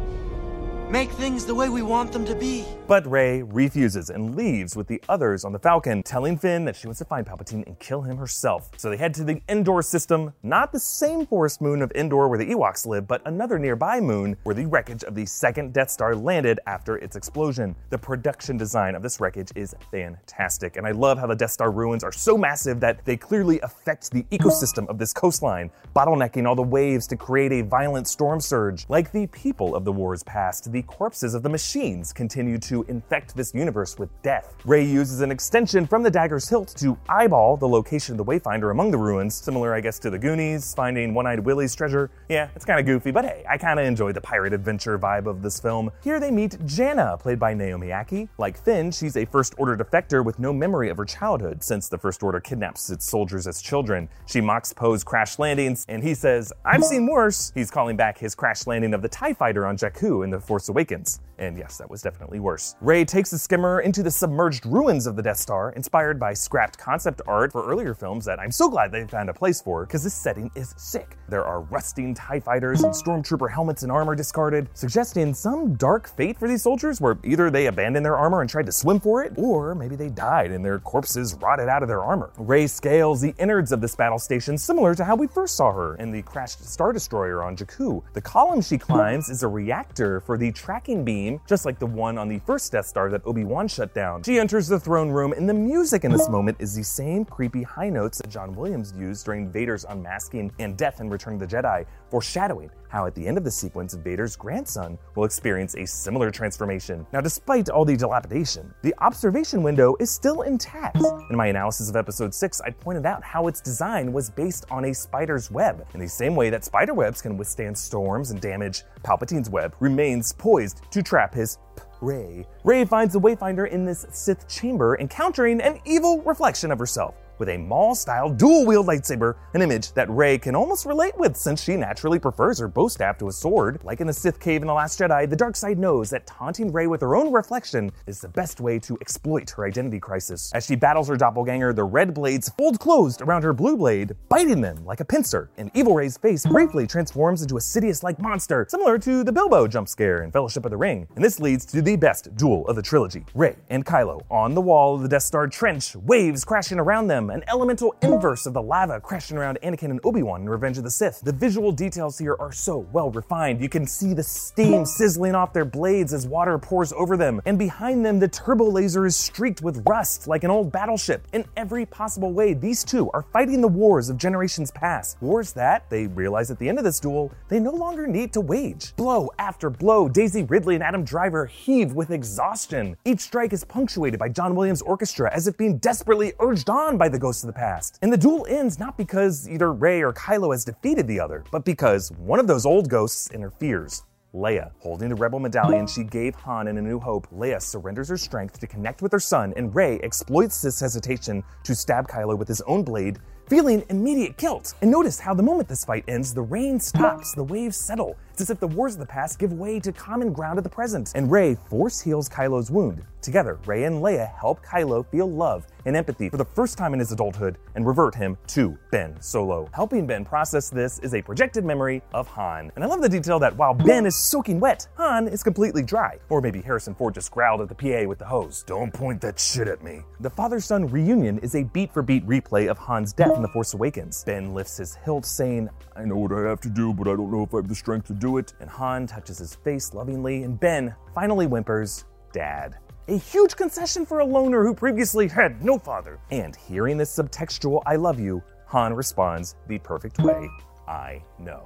Make 0.90 1.12
things 1.12 1.46
the 1.46 1.54
way 1.54 1.68
we 1.68 1.82
want 1.82 2.14
them 2.14 2.24
to 2.24 2.34
be. 2.34 2.64
But 2.88 3.06
Rey 3.06 3.44
refuses 3.44 4.10
and 4.10 4.38
leaves 4.38 4.74
with 4.74 4.88
the 4.88 5.04
others 5.10 5.44
on 5.44 5.52
the 5.52 5.60
Falcon, 5.60 6.02
telling 6.02 6.38
Finn 6.38 6.64
that 6.64 6.78
she 6.78 6.88
wants 6.88 7.00
to 7.00 7.06
find 7.06 7.28
Palpatine 7.28 7.68
and 7.68 7.78
kill 7.78 8.04
him 8.04 8.16
herself. 8.16 8.72
So 8.78 8.90
they 8.90 8.96
head 8.96 9.14
to 9.16 9.26
the 9.26 9.42
Endor 9.50 9.82
system, 9.82 10.34
not 10.44 10.72
the 10.72 10.80
same 10.80 11.26
forest 11.26 11.60
moon 11.60 11.82
of 11.82 11.92
Endor 11.92 12.30
where 12.30 12.40
the 12.40 12.46
Ewoks 12.46 12.86
live, 12.86 13.06
but 13.06 13.22
another 13.26 13.60
nearby 13.60 14.00
moon 14.00 14.38
where 14.44 14.56
the 14.56 14.66
wreckage 14.66 15.04
of 15.04 15.14
the 15.14 15.26
second 15.26 15.74
Death 15.74 15.90
Star 15.90 16.16
landed 16.16 16.62
after 16.68 16.96
its 16.96 17.18
explosion. 17.18 17.76
The 17.90 17.98
production 17.98 18.56
design 18.56 18.96
of 18.96 19.04
this 19.04 19.20
wreckage 19.20 19.52
is 19.56 19.76
fantastic, 19.92 20.78
and 20.78 20.88
I 20.88 20.92
love 20.92 21.18
how 21.18 21.28
the 21.28 21.36
Death 21.36 21.52
Star 21.52 21.70
ruins 21.70 22.06
are 22.06 22.14
so 22.14 22.38
massive 22.38 22.80
that 22.80 23.04
they 23.04 23.18
clearly 23.18 23.60
affect 23.60 24.10
the 24.12 24.24
ecosystem 24.32 24.88
of 24.88 24.98
this 24.98 25.12
coastline, 25.12 25.70
bottlenecking 25.94 26.48
all 26.48 26.56
the 26.56 26.64
waves 26.64 27.08
to 27.08 27.18
create 27.18 27.52
a 27.52 27.62
violent 27.64 28.08
storm 28.08 28.40
surge. 28.40 28.86
Like 28.88 29.12
the 29.12 29.28
people 29.28 29.76
of 29.76 29.84
the 29.84 29.92
wars 29.92 30.24
past, 30.24 30.72
the 30.78 30.84
corpses 30.84 31.34
of 31.34 31.42
the 31.42 31.50
machines 31.50 32.14
continue 32.14 32.60
to 32.60 32.84
infect 32.84 33.36
this 33.36 33.52
universe 33.52 33.98
with 33.98 34.12
death. 34.22 34.54
Rey 34.64 34.86
uses 34.86 35.22
an 35.22 35.32
extension 35.32 35.88
from 35.88 36.04
the 36.04 36.12
dagger's 36.12 36.48
hilt 36.48 36.68
to 36.78 36.96
eyeball 37.10 37.58
the 37.58 37.68
location 37.68 38.14
of 38.14 38.18
the 38.20 38.24
Wayfinder 38.24 38.70
among 38.70 38.92
the 38.92 38.98
ruins, 39.00 39.34
similar, 39.34 39.74
I 39.74 39.82
guess, 39.82 39.98
to 40.00 40.12
the 40.12 40.20
Goonies, 40.20 40.76
finding 40.76 41.16
One 41.16 41.26
Eyed 41.26 41.40
Willie's 41.40 41.74
treasure. 41.74 42.12
Yeah, 42.30 42.50
it's 42.56 42.64
kind 42.64 42.80
of 42.80 42.86
goofy, 42.86 43.10
but 43.10 43.26
hey, 43.26 43.44
I 43.50 43.58
kind 43.58 43.80
of 43.80 43.88
enjoy 43.88 44.12
the 44.12 44.22
pirate 44.22 44.54
adventure 44.54 45.00
vibe 45.00 45.26
of 45.26 45.42
this 45.42 45.60
film. 45.60 45.90
Here 46.04 46.20
they 46.20 46.30
meet 46.30 46.64
Jannah, 46.68 47.18
played 47.20 47.40
by 47.40 47.56
Naomi 47.56 47.88
Ackie. 47.88 48.30
Like 48.38 48.64
Finn, 48.64 48.92
she's 48.92 49.18
a 49.18 49.26
First 49.26 49.56
Order 49.58 49.76
defector 49.84 50.24
with 50.24 50.38
no 50.38 50.54
memory 50.54 50.90
of 50.92 50.98
her 50.98 51.06
childhood, 51.06 51.64
since 51.64 51.90
the 51.90 51.98
First 51.98 52.22
Order 52.22 52.40
kidnaps 52.40 52.92
its 52.92 53.10
soldiers 53.10 53.48
as 53.48 53.64
children. 53.64 54.10
She 54.28 54.42
mocks 54.42 54.74
Poe's 54.74 55.04
crash 55.04 55.40
landings, 55.40 55.88
and 55.90 56.04
he 56.04 56.14
says, 56.14 56.54
I've 56.64 56.84
seen 56.84 57.08
worse. 57.08 57.52
He's 57.56 57.72
calling 57.72 57.98
back 57.98 58.20
his 58.20 58.36
crash 58.36 58.68
landing 58.68 58.94
of 58.94 59.02
the 59.02 59.10
TIE 59.10 59.34
fighter 59.34 59.66
on 59.66 59.76
Jakku 59.76 60.24
in 60.24 60.30
The 60.30 60.40
Force 60.40 60.67
Awakens. 60.70 61.20
And 61.40 61.58
yes, 61.58 61.78
that 61.78 61.90
was 61.90 62.02
definitely 62.02 62.40
worse. 62.40 62.76
Rey 62.82 63.06
takes 63.06 63.30
the 63.30 63.38
skimmer 63.38 63.82
into 63.82 64.02
the 64.02 64.10
submerged 64.10 64.66
ruins 64.66 65.06
of 65.06 65.16
the 65.16 65.22
Death 65.22 65.38
Star, 65.38 65.72
inspired 65.72 66.20
by 66.20 66.34
scrapped 66.34 66.78
concept 66.78 67.22
art 67.28 67.52
for 67.52 67.68
earlier 67.70 67.94
films 67.94 68.26
that 68.26 68.40
I'm 68.40 68.52
so 68.52 68.70
glad 68.70 68.92
they 68.92 69.06
found 69.06 69.30
a 69.30 69.34
place 69.34 69.62
for, 69.62 69.86
because 69.86 70.04
this 70.04 70.14
setting 70.14 70.50
is 70.56 70.74
sick. 70.78 71.18
There 71.30 71.46
are 71.46 71.62
rusting 71.62 72.16
TIE 72.16 72.40
fighters 72.40 72.84
and 72.84 72.94
stormtrooper 72.94 73.52
helmets 73.52 73.84
and 73.84 73.92
armor 73.92 74.16
discarded, 74.16 74.70
suggesting 74.74 75.34
some 75.34 75.76
dark 75.76 76.08
fate 76.08 76.40
for 76.40 76.48
these 76.48 76.64
soldiers 76.64 77.00
where 77.00 77.18
either 77.24 77.50
they 77.50 77.68
abandoned 77.68 78.06
their 78.06 78.18
armor 78.18 78.42
and 78.42 78.50
tried 78.50 78.66
to 78.66 78.72
swim 78.72 79.00
for 79.00 79.24
it, 79.24 79.34
or 79.38 79.76
maybe 79.76 79.96
they 79.96 80.10
died 80.10 80.52
and 80.52 80.66
their 80.66 80.80
corpses 80.80 81.36
rotted 81.36 81.70
out 81.70 81.84
of 81.84 81.90
their 81.90 82.02
armor. 82.04 82.32
Rey 82.38 82.66
scales 82.66 83.22
the 83.22 83.36
innards 83.38 83.72
of 83.72 83.82
this 83.82 83.96
battle 83.96 84.20
station 84.20 84.58
similar 84.58 84.96
to 84.96 85.04
how 85.04 85.16
we 85.16 85.28
first 85.28 85.56
saw 85.56 85.72
her 85.72 85.96
in 85.96 86.12
the 86.12 86.22
crashed 86.24 86.66
Star 86.66 86.94
Destroyer 86.94 87.44
on 87.44 87.56
Jakku. 87.56 88.02
The 88.14 88.22
column 88.22 88.62
she 88.62 88.78
climbs 88.78 89.30
is 89.30 89.44
a 89.44 89.48
reactor 89.48 90.22
for 90.22 90.38
the 90.38 90.52
tracking 90.52 91.04
beam, 91.04 91.27
just 91.48 91.66
like 91.66 91.80
the 91.80 91.86
one 91.86 92.18
on 92.18 92.28
the 92.28 92.40
first 92.40 92.72
Death 92.72 92.86
Star 92.86 93.10
that 93.10 93.26
Obi-Wan 93.26 93.68
shut 93.68 93.94
down. 93.94 94.24
She 94.24 94.40
enters 94.40 94.68
the 94.68 94.80
throne 94.80 95.10
room, 95.10 95.34
and 95.34 95.48
the 95.50 95.54
music 95.54 96.04
in 96.04 96.12
this 96.12 96.30
moment 96.30 96.58
is 96.60 96.76
the 96.76 96.84
same 96.84 97.26
creepy 97.26 97.64
high 97.64 97.90
notes 97.90 98.20
that 98.20 98.30
John 98.30 98.54
Williams 98.54 98.94
used 98.98 99.26
during 99.26 99.52
Vader's 99.52 99.86
unmasking 99.90 100.52
and 100.60 100.78
death 100.78 101.02
in 101.02 101.10
Return 101.10 101.36
of 101.36 101.40
the 101.40 101.48
Jedi, 101.48 101.86
foreshadowing 102.10 102.70
how 102.90 103.06
at 103.06 103.16
the 103.16 103.28
end 103.28 103.38
of 103.38 103.44
the 103.44 103.52
sequence, 103.52 103.94
Vader's 103.94 104.36
grandson 104.36 104.98
will 105.16 105.26
experience 105.26 105.76
a 105.76 105.86
similar 105.86 106.32
transformation. 106.32 107.06
Now, 107.12 107.22
despite 107.22 107.70
all 107.70 107.86
the 107.86 107.98
dilapidation, 107.98 108.74
the 108.82 108.96
observation 109.00 109.62
window 109.62 109.96
is 110.00 110.10
still 110.10 110.44
intact. 110.44 110.98
In 111.30 111.36
my 111.36 111.48
analysis 111.48 111.90
of 111.90 111.96
episode 111.96 112.34
6, 112.34 112.62
I 112.62 112.70
pointed 112.70 113.06
out 113.06 113.24
how 113.24 113.48
its 113.48 113.62
design 113.62 114.14
was 114.14 114.30
based 114.30 114.66
on 114.72 114.86
a 114.86 114.94
spider's 114.94 115.52
web. 115.52 115.86
In 115.94 116.00
the 116.00 116.08
same 116.08 116.36
way 116.36 116.50
that 116.50 116.64
spider 116.64 116.94
webs 116.94 117.22
can 117.22 117.38
withstand 117.38 117.78
storms 117.78 118.32
and 118.32 118.40
damage, 118.40 118.84
Palpatine's 119.04 119.50
web 119.50 119.76
remains 119.80 120.34
poised 120.34 120.82
to 120.92 121.04
trap 121.18 121.34
his 121.34 121.58
Rey. 122.00 122.46
Ray 122.64 122.86
finds 122.86 123.14
the 123.14 123.20
Wayfinder 123.20 123.68
in 123.68 123.84
this 123.84 124.06
Sith 124.12 124.48
chamber, 124.48 124.96
encountering 125.00 125.60
an 125.62 125.80
evil 125.84 126.22
reflection 126.22 126.72
of 126.72 126.78
herself 126.78 127.16
with 127.40 127.50
a 127.50 127.58
Maul 127.58 127.96
style 127.96 128.30
dual 128.30 128.66
wield 128.66 128.88
lightsaber, 128.88 129.36
an 129.54 129.62
image 129.62 129.92
that 129.94 130.10
Rey 130.10 130.38
can 130.38 130.56
almost 130.56 130.86
relate 130.86 131.18
with 131.18 131.36
since 131.36 131.62
she 131.62 131.76
naturally 131.76 132.20
prefers 132.20 132.60
her 132.60 132.68
bow 132.68 132.88
staff 132.88 133.18
to 133.20 133.28
a 133.28 133.32
sword. 133.32 133.80
Like 133.84 134.02
in 134.02 134.08
the 134.08 134.14
Sith 134.14 134.40
cave 134.40 134.62
in 134.62 134.68
The 134.68 134.74
Last 134.74 135.00
Jedi, 135.00 135.30
the 135.30 135.36
dark 135.36 135.56
side 135.56 135.78
knows 135.78 136.10
that 136.10 136.28
taunting 136.28 136.72
Rey 136.72 136.88
with 136.88 137.02
her 137.02 137.16
own 137.16 137.32
reflection 137.32 137.92
is 138.06 138.22
the 138.22 138.28
best 138.28 138.60
way 138.60 138.80
to 138.80 138.98
exploit 139.02 139.50
her 139.52 139.66
identity 139.66 140.00
crisis. 140.00 140.52
As 140.54 140.66
she 140.66 140.76
battles 140.76 141.08
her 141.08 141.18
doppelganger, 141.18 141.74
the 141.74 141.84
red 141.84 142.14
blades 142.14 142.50
fold 142.58 142.80
closed 142.80 143.22
around 143.22 143.44
her 143.44 143.54
blue 143.54 143.78
blade, 143.78 144.16
biting 144.30 144.62
them 144.62 144.84
like 144.86 145.00
a 145.00 145.06
pincer, 145.06 145.50
and 145.58 145.72
Evil 145.74 145.96
Rey's 145.96 146.18
face 146.18 146.46
briefly 146.46 146.88
transforms 146.88 147.42
into 147.42 147.58
a 147.58 147.60
Sidious 147.60 148.04
like 148.04 148.20
monster, 148.20 148.66
similar 148.70 148.98
to 149.00 149.24
the 149.24 149.32
Bilbo 149.32 149.68
jump 149.68 149.88
scare 149.88 150.24
in 150.24 150.32
Fellowship 150.32 150.66
of 150.66 150.72
the 150.72 150.78
Ring. 150.78 151.08
And 151.16 151.24
this 151.24 151.40
leads 151.40 151.66
to 151.68 151.82
the 151.82 151.96
best 151.96 152.36
duel 152.36 152.68
of 152.68 152.76
the 152.76 152.82
trilogy 152.82 153.26
Rey 153.36 153.56
and 153.70 153.86
Kylo 153.86 154.24
on 154.30 154.54
the 154.54 154.62
wall 154.62 154.96
of 154.96 155.02
the 155.02 155.10
Death 155.10 155.24
Star 155.24 155.48
trench, 155.48 155.96
waves 155.96 156.44
crashing 156.44 156.80
around 156.80 157.08
them, 157.08 157.27
an 157.30 157.44
elemental 157.48 157.96
inverse 158.02 158.46
of 158.46 158.54
the 158.54 158.62
lava 158.62 159.00
crashing 159.00 159.38
around 159.38 159.60
Anakin 159.64 159.92
and 159.92 160.00
Obi-Wan 160.04 160.42
in 160.42 160.50
Revenge 160.50 160.78
of 160.78 160.84
the 160.84 160.92
Sith. 160.92 161.22
The 161.22 161.32
visual 161.32 161.72
details 161.72 162.18
here 162.18 162.36
are 162.40 162.52
so 162.52 162.88
well 162.92 163.12
refined. 163.12 163.62
You 163.62 163.70
can 163.70 163.86
see 163.86 164.14
the 164.14 164.24
steam 164.24 164.86
sizzling 164.86 165.36
off 165.36 165.54
their 165.54 165.66
blades 165.66 166.14
as 166.14 166.28
water 166.28 166.58
pours 166.58 166.94
over 166.94 167.18
them, 167.18 167.42
and 167.46 167.58
behind 167.58 168.06
them 168.06 168.20
the 168.20 168.28
turbo 168.28 168.70
laser 168.70 169.06
is 169.06 169.16
streaked 169.16 169.62
with 169.62 169.84
rust 169.88 170.28
like 170.28 170.44
an 170.44 170.52
old 170.52 170.72
battleship. 170.72 171.28
In 171.34 171.46
every 171.56 171.86
possible 171.86 172.32
way, 172.32 172.54
these 172.54 172.84
two 172.84 173.10
are 173.12 173.22
fighting 173.22 173.62
the 173.62 173.68
wars 173.68 174.10
of 174.10 174.18
generations 174.18 174.72
past. 174.72 175.22
Wars 175.22 175.54
that, 175.54 175.90
they 175.90 176.08
realize 176.08 176.52
at 176.52 176.60
the 176.60 176.70
end 176.70 176.78
of 176.78 176.84
this 176.84 177.00
duel, 177.00 177.32
they 177.50 177.60
no 177.60 177.72
longer 177.72 178.08
need 178.08 178.34
to 178.34 178.42
wage. 178.42 178.96
Blow 178.96 179.30
after 179.40 179.70
blow, 179.70 180.08
Daisy 180.08 180.44
Ridley 180.44 180.76
and 180.76 180.84
Adam 180.84 181.04
Driver 181.04 181.46
heave 181.46 181.94
with 181.94 182.12
exhaustion. 182.12 182.98
Each 183.06 183.20
strike 183.20 183.54
is 183.54 183.64
punctuated 183.64 184.20
by 184.20 184.30
John 184.30 184.56
Williams' 184.56 184.82
orchestra 184.82 185.34
as 185.34 185.48
if 185.48 185.58
being 185.58 185.78
desperately 185.78 186.34
urged 186.40 186.70
on 186.70 186.98
by 186.98 187.10
the 187.10 187.17
ghosts 187.20 187.44
of 187.44 187.48
the 187.48 187.54
past. 187.54 188.00
And 188.02 188.12
the 188.12 188.18
duel 188.18 188.46
ends 188.50 188.80
not 188.80 188.98
because 188.98 189.50
either 189.50 189.74
Rey 189.74 190.02
or 190.02 190.14
Kylo 190.14 190.54
has 190.54 190.66
defeated 190.66 191.08
the 191.08 191.20
other, 191.20 191.44
but 191.52 191.66
because 191.66 192.12
one 192.14 192.40
of 192.40 192.48
those 192.48 192.66
old 192.66 192.90
ghosts 192.90 193.32
interferes. 193.32 194.04
Leia. 194.34 194.72
Holding 194.80 195.10
the 195.10 195.16
rebel 195.16 195.40
medallion 195.40 195.88
she 195.88 196.04
gave 196.04 196.36
Han 196.36 196.68
in 196.68 196.78
A 196.78 196.82
New 196.82 197.00
Hope, 197.00 197.28
Leia 197.32 197.62
surrenders 197.62 198.10
her 198.10 198.18
strength 198.18 198.60
to 198.60 198.68
connect 198.68 199.02
with 199.02 199.12
her 199.12 199.20
son, 199.20 199.54
and 199.58 199.74
Rey 199.74 200.00
exploits 200.04 200.62
this 200.62 200.80
hesitation 200.80 201.44
to 201.64 201.74
stab 201.74 202.08
Kylo 202.08 202.38
with 202.38 202.48
his 202.48 202.62
own 202.62 202.84
blade, 202.84 203.20
feeling 203.48 203.84
immediate 203.90 204.38
guilt. 204.38 204.74
And 204.82 204.92
notice 204.92 205.20
how 205.20 205.34
the 205.34 205.44
moment 205.44 205.70
this 205.70 205.86
fight 205.86 206.04
ends, 206.08 206.34
the 206.34 206.42
rain 206.42 206.80
stops, 206.80 207.34
the 207.34 207.44
waves 207.44 207.78
settle. 207.78 208.18
It's 208.38 208.44
as 208.44 208.50
if 208.52 208.60
the 208.60 208.68
wars 208.68 208.94
of 208.94 209.00
the 209.00 209.06
past 209.08 209.40
give 209.40 209.52
way 209.52 209.80
to 209.80 209.92
common 209.92 210.32
ground 210.32 210.60
of 210.60 210.64
the 210.64 210.70
present. 210.70 211.12
And 211.16 211.32
Rey 211.32 211.56
force 211.56 212.00
heals 212.00 212.30
Kylo's 212.30 212.70
wound. 212.70 213.04
Together, 213.20 213.58
Rey 213.66 213.86
and 213.86 213.96
Leia 213.96 214.32
help 214.40 214.64
Kylo 214.64 215.04
feel 215.10 215.30
love 215.30 215.66
and 215.86 215.96
empathy 215.96 216.30
for 216.30 216.38
the 216.38 216.46
first 216.46 216.78
time 216.78 216.94
in 216.94 217.00
his 217.00 217.12
adulthood 217.12 217.58
and 217.76 217.86
revert 217.86 218.14
him 218.14 218.38
to 218.48 218.78
Ben 218.92 219.20
Solo. 219.22 219.68
Helping 219.74 220.06
Ben 220.06 220.24
process 220.24 220.70
this 220.70 221.00
is 221.00 221.16
a 221.16 221.22
projected 221.22 221.66
memory 221.66 222.02
of 222.14 222.28
Han. 222.28 222.72
And 222.76 222.84
I 222.84 222.88
love 222.88 223.02
the 223.02 223.10
detail 223.10 223.40
that 223.40 223.56
while 223.58 223.74
Ben 223.74 224.06
is 224.06 224.16
soaking 224.16 224.60
wet, 224.60 224.88
Han 224.98 225.28
is 225.28 225.42
completely 225.44 225.82
dry. 225.82 226.20
Or 226.30 226.40
maybe 226.40 226.62
Harrison 226.62 226.94
Ford 226.94 227.16
just 227.16 227.32
growled 227.32 227.62
at 227.62 227.70
the 227.70 227.76
PA 227.76 228.08
with 228.08 228.20
the 228.20 228.26
hose. 228.26 228.64
Don't 228.68 228.94
point 228.94 229.20
that 229.22 229.40
shit 229.40 229.68
at 229.68 229.84
me. 229.84 230.04
The 230.20 230.30
father 230.30 230.60
son 230.60 230.88
reunion 230.88 231.40
is 231.40 231.56
a 231.56 231.64
beat 231.64 231.92
for 231.92 232.04
beat 232.04 232.26
replay 232.28 232.70
of 232.70 232.78
Han's 232.78 233.14
death 233.14 233.36
in 233.36 233.42
The 233.42 233.48
Force 233.48 233.74
Awakens. 233.74 234.24
Ben 234.26 234.54
lifts 234.54 234.78
his 234.78 234.96
hilt, 234.96 235.26
saying, 235.26 235.70
I 235.96 236.06
know 236.06 236.18
what 236.18 236.32
I 236.32 236.48
have 236.48 236.62
to 236.62 236.70
do, 236.70 236.94
but 236.94 237.08
I 237.08 237.16
don't 237.16 237.32
know 237.32 237.44
if 237.44 237.54
I 237.54 237.58
have 237.58 237.68
the 237.68 237.76
strength 237.76 238.08
to 238.08 238.14
do 238.14 238.27
it. 238.36 238.54
And 238.60 238.70
Han 238.70 239.08
touches 239.08 239.38
his 239.38 239.56
face 239.56 239.94
lovingly, 239.94 240.44
and 240.44 240.60
Ben 240.60 240.94
finally 241.16 241.46
whimpers, 241.46 242.04
Dad. 242.34 242.76
A 243.08 243.18
huge 243.18 243.56
concession 243.56 244.06
for 244.06 244.20
a 244.20 244.26
loner 244.26 244.66
who 244.66 244.74
previously 244.74 245.30
had 245.30 245.64
no 245.64 245.80
father. 245.80 246.20
And 246.30 246.54
hearing 246.54 246.98
this 246.98 247.16
subtextual 247.16 247.82
I 247.86 247.96
love 247.96 248.20
you, 248.20 248.44
Han 248.66 248.94
responds 248.94 249.56
the 249.70 249.80
perfect 249.80 250.20
way 250.20 250.50
I 250.90 251.22
know. 251.40 251.64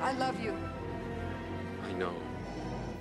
I 0.00 0.10
love 0.14 0.40
you. 0.40 0.56
I 1.84 1.92
know. 1.92 2.12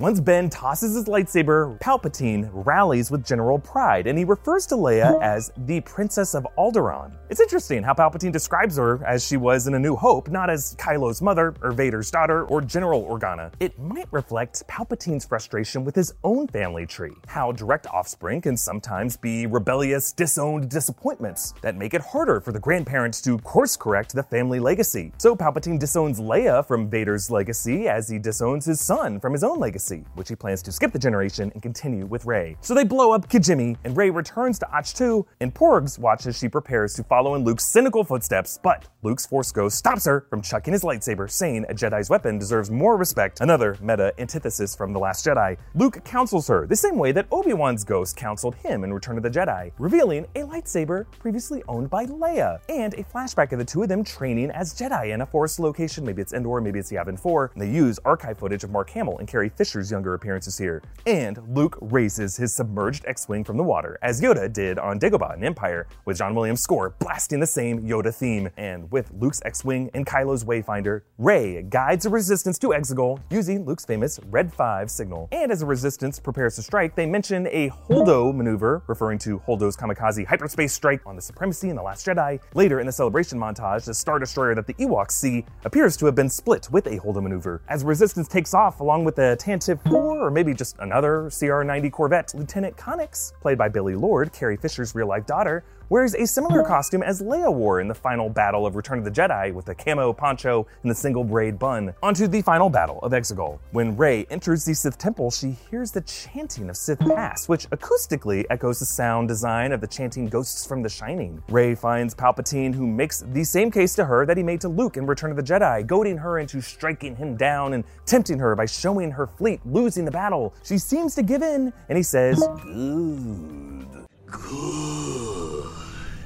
Once 0.01 0.19
Ben 0.19 0.49
tosses 0.49 0.95
his 0.95 1.05
lightsaber, 1.05 1.79
Palpatine 1.79 2.49
rallies 2.65 3.11
with 3.11 3.23
general 3.23 3.59
pride, 3.59 4.07
and 4.07 4.17
he 4.17 4.25
refers 4.25 4.65
to 4.65 4.73
Leia 4.73 5.21
as 5.21 5.51
the 5.55 5.79
Princess 5.81 6.33
of 6.33 6.47
Alderaan. 6.57 7.11
It's 7.29 7.39
interesting 7.39 7.83
how 7.83 7.93
Palpatine 7.93 8.31
describes 8.31 8.77
her 8.77 9.05
as 9.05 9.23
she 9.23 9.37
was 9.37 9.67
in 9.67 9.75
A 9.75 9.79
New 9.79 9.95
Hope, 9.95 10.27
not 10.29 10.49
as 10.49 10.75
Kylo's 10.79 11.21
mother, 11.21 11.53
or 11.61 11.71
Vader's 11.71 12.09
daughter, 12.09 12.45
or 12.45 12.61
General 12.61 13.03
Organa. 13.03 13.53
It 13.59 13.77
might 13.77 14.07
reflect 14.09 14.67
Palpatine's 14.67 15.23
frustration 15.23 15.85
with 15.85 15.95
his 15.95 16.15
own 16.23 16.47
family 16.47 16.87
tree, 16.87 17.13
how 17.27 17.51
direct 17.51 17.85
offspring 17.85 18.41
can 18.41 18.57
sometimes 18.57 19.15
be 19.15 19.45
rebellious, 19.45 20.11
disowned 20.13 20.67
disappointments 20.67 21.53
that 21.61 21.77
make 21.77 21.93
it 21.93 22.01
harder 22.01 22.41
for 22.41 22.51
the 22.51 22.59
grandparents 22.59 23.21
to 23.21 23.37
course 23.37 23.77
correct 23.77 24.15
the 24.15 24.23
family 24.23 24.59
legacy. 24.59 25.13
So 25.19 25.35
Palpatine 25.35 25.77
disowns 25.77 26.19
Leia 26.19 26.65
from 26.65 26.89
Vader's 26.89 27.29
legacy 27.29 27.87
as 27.87 28.09
he 28.09 28.17
disowns 28.17 28.65
his 28.65 28.81
son 28.81 29.19
from 29.19 29.33
his 29.33 29.43
own 29.43 29.59
legacy, 29.59 29.90
which 30.15 30.29
he 30.29 30.35
plans 30.35 30.61
to 30.63 30.71
skip 30.71 30.91
the 30.91 30.99
generation 30.99 31.51
and 31.53 31.61
continue 31.61 32.05
with 32.05 32.25
Rey. 32.25 32.57
So 32.61 32.73
they 32.73 32.83
blow 32.83 33.11
up 33.11 33.29
Kijimi, 33.29 33.77
and 33.83 33.95
Rey 33.95 34.09
returns 34.09 34.59
to 34.59 34.65
Ahch-To, 34.65 35.25
and 35.39 35.53
Porgs 35.53 35.99
watch 35.99 36.25
as 36.25 36.37
she 36.37 36.49
prepares 36.49 36.93
to 36.95 37.03
follow 37.03 37.35
in 37.35 37.43
Luke's 37.43 37.65
cynical 37.65 38.03
footsteps, 38.03 38.59
but 38.63 38.87
Luke's 39.03 39.25
Force 39.25 39.51
Ghost 39.51 39.77
stops 39.77 40.05
her 40.05 40.25
from 40.29 40.41
chucking 40.41 40.73
his 40.73 40.83
lightsaber, 40.83 41.29
saying 41.29 41.65
a 41.69 41.73
Jedi's 41.73 42.09
weapon 42.09 42.37
deserves 42.37 42.69
more 42.71 42.97
respect, 42.97 43.41
another 43.41 43.77
meta 43.81 44.13
antithesis 44.17 44.75
from 44.75 44.93
The 44.93 44.99
Last 44.99 45.25
Jedi. 45.25 45.57
Luke 45.75 46.03
counsels 46.03 46.47
her 46.47 46.67
the 46.67 46.75
same 46.75 46.97
way 46.97 47.11
that 47.11 47.27
Obi-Wan's 47.31 47.83
ghost 47.83 48.15
counseled 48.15 48.55
him 48.55 48.83
in 48.83 48.93
Return 48.93 49.17
of 49.17 49.23
the 49.23 49.29
Jedi, 49.29 49.71
revealing 49.77 50.25
a 50.35 50.41
lightsaber 50.41 51.05
previously 51.19 51.63
owned 51.67 51.89
by 51.89 52.05
Leia, 52.05 52.59
and 52.69 52.93
a 52.95 53.03
flashback 53.03 53.51
of 53.51 53.59
the 53.59 53.65
two 53.65 53.83
of 53.83 53.89
them 53.89 54.03
training 54.03 54.51
as 54.51 54.73
Jedi 54.73 55.13
in 55.13 55.21
a 55.21 55.25
forest 55.25 55.59
location, 55.59 56.05
maybe 56.05 56.21
it's 56.21 56.33
Endor, 56.33 56.61
maybe 56.61 56.79
it's 56.79 56.91
Yavin 56.91 57.19
4, 57.19 57.51
and 57.53 57.61
they 57.61 57.69
use 57.69 57.99
archive 58.05 58.37
footage 58.37 58.63
of 58.63 58.71
Mark 58.71 58.89
Hamill 58.91 59.17
and 59.17 59.27
Carrie 59.27 59.51
Younger 59.89 60.13
appearances 60.13 60.57
here. 60.57 60.83
And 61.07 61.39
Luke 61.55 61.77
raises 61.81 62.37
his 62.37 62.53
submerged 62.53 63.05
X-Wing 63.07 63.43
from 63.43 63.57
the 63.57 63.63
water, 63.63 63.97
as 64.01 64.21
Yoda 64.21 64.51
did 64.51 64.77
on 64.77 64.99
Dagobah 64.99 65.37
in 65.37 65.43
Empire, 65.43 65.87
with 66.05 66.17
John 66.17 66.35
Williams' 66.35 66.61
score 66.61 66.89
blasting 66.99 67.39
the 67.39 67.47
same 67.47 67.81
Yoda 67.81 68.13
theme. 68.13 68.49
And 68.57 68.91
with 68.91 69.11
Luke's 69.17 69.41
X-Wing 69.45 69.89
and 69.93 70.05
Kylo's 70.05 70.43
Wayfinder, 70.43 71.03
Rey 71.17 71.63
guides 71.63 72.03
the 72.03 72.09
Resistance 72.09 72.59
to 72.59 72.67
Exegol 72.67 73.19
using 73.29 73.65
Luke's 73.65 73.85
famous 73.85 74.19
Red 74.29 74.53
5 74.53 74.91
signal. 74.91 75.29
And 75.31 75.51
as 75.51 75.61
the 75.61 75.65
Resistance 75.65 76.19
prepares 76.19 76.55
to 76.57 76.61
strike, 76.61 76.95
they 76.95 77.05
mention 77.05 77.47
a 77.47 77.69
Holdo 77.69 78.35
maneuver, 78.35 78.83
referring 78.87 79.17
to 79.19 79.39
Holdo's 79.39 79.77
kamikaze 79.77 80.25
hyperspace 80.25 80.73
strike 80.73 81.01
on 81.05 81.15
the 81.15 81.21
Supremacy 81.21 81.69
in 81.69 81.75
The 81.75 81.81
Last 81.81 82.05
Jedi. 82.05 82.39
Later 82.53 82.79
in 82.79 82.85
the 82.85 82.91
celebration 82.91 83.39
montage, 83.39 83.85
the 83.85 83.93
Star 83.93 84.19
Destroyer 84.19 84.55
that 84.55 84.67
the 84.67 84.73
Ewoks 84.73 85.11
see 85.11 85.45
appears 85.63 85.95
to 85.97 86.05
have 86.05 86.15
been 86.15 86.29
split 86.29 86.69
with 86.71 86.87
a 86.87 86.97
Holdo 86.97 87.21
maneuver. 87.21 87.61
As 87.69 87.83
Resistance 87.83 88.27
takes 88.27 88.53
off 88.53 88.79
along 88.79 89.05
with 89.05 89.15
the 89.15 89.37
Tantive 89.39 89.70
4, 89.79 90.19
or 90.19 90.31
maybe 90.31 90.53
just 90.53 90.75
another 90.79 91.29
CR 91.37 91.63
90 91.63 91.89
Corvette, 91.89 92.33
Lieutenant 92.33 92.75
Connix, 92.75 93.33
played 93.41 93.57
by 93.57 93.69
Billie 93.69 93.95
Lourd, 93.95 94.33
Carrie 94.33 94.57
Fisher's 94.57 94.95
real 94.95 95.07
life 95.07 95.25
daughter, 95.25 95.63
wears 95.91 96.15
a 96.15 96.25
similar 96.25 96.63
costume 96.63 97.03
as 97.03 97.21
Leia 97.21 97.53
wore 97.53 97.81
in 97.81 97.87
the 97.89 97.93
final 97.93 98.29
battle 98.29 98.65
of 98.65 98.77
Return 98.77 98.97
of 98.97 99.03
the 99.03 99.11
Jedi 99.11 99.53
with 99.53 99.65
the 99.65 99.75
camo 99.75 100.13
poncho 100.13 100.65
and 100.83 100.89
the 100.89 100.95
single 100.95 101.25
braid 101.25 101.59
bun. 101.59 101.93
Onto 102.01 102.27
the 102.27 102.41
final 102.41 102.69
battle 102.69 102.99
of 102.99 103.11
Exegol. 103.11 103.59
When 103.71 103.97
Rey 103.97 104.25
enters 104.29 104.63
the 104.63 104.73
Sith 104.73 104.97
temple, 104.97 105.31
she 105.31 105.57
hears 105.69 105.91
the 105.91 105.99
chanting 105.99 106.69
of 106.69 106.77
Sith 106.77 106.99
Pass, 106.99 107.49
which 107.49 107.69
acoustically 107.71 108.45
echoes 108.49 108.79
the 108.79 108.85
sound 108.85 109.27
design 109.27 109.73
of 109.73 109.81
the 109.81 109.87
chanting 109.87 110.27
ghosts 110.27 110.65
from 110.65 110.81
The 110.81 110.87
Shining. 110.87 111.43
Rey 111.49 111.75
finds 111.75 112.15
Palpatine, 112.15 112.73
who 112.73 112.87
makes 112.87 113.25
the 113.33 113.43
same 113.43 113.69
case 113.69 113.93
to 113.95 114.05
her 114.05 114.25
that 114.25 114.37
he 114.37 114.43
made 114.43 114.61
to 114.61 114.69
Luke 114.69 114.95
in 114.95 115.05
Return 115.05 115.29
of 115.31 115.35
the 115.35 115.43
Jedi, 115.43 115.85
goading 115.85 116.15
her 116.15 116.39
into 116.39 116.61
striking 116.61 117.17
him 117.17 117.35
down 117.35 117.73
and 117.73 117.83
tempting 118.05 118.39
her 118.39 118.55
by 118.55 118.65
showing 118.65 119.11
her 119.11 119.27
fleet 119.27 119.59
losing 119.65 120.05
the 120.05 120.11
battle. 120.11 120.53
She 120.63 120.77
seems 120.77 121.15
to 121.15 121.21
give 121.21 121.41
in, 121.41 121.73
and 121.89 121.97
he 121.97 122.03
says, 122.03 122.39
Good. 122.63 124.07
Good. 124.31 125.80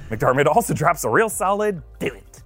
McDiarmid 0.09 0.45
also 0.45 0.73
drops 0.73 1.03
a 1.03 1.09
real 1.09 1.29
solid, 1.29 1.81
do 1.99 2.07
it. 2.07 2.43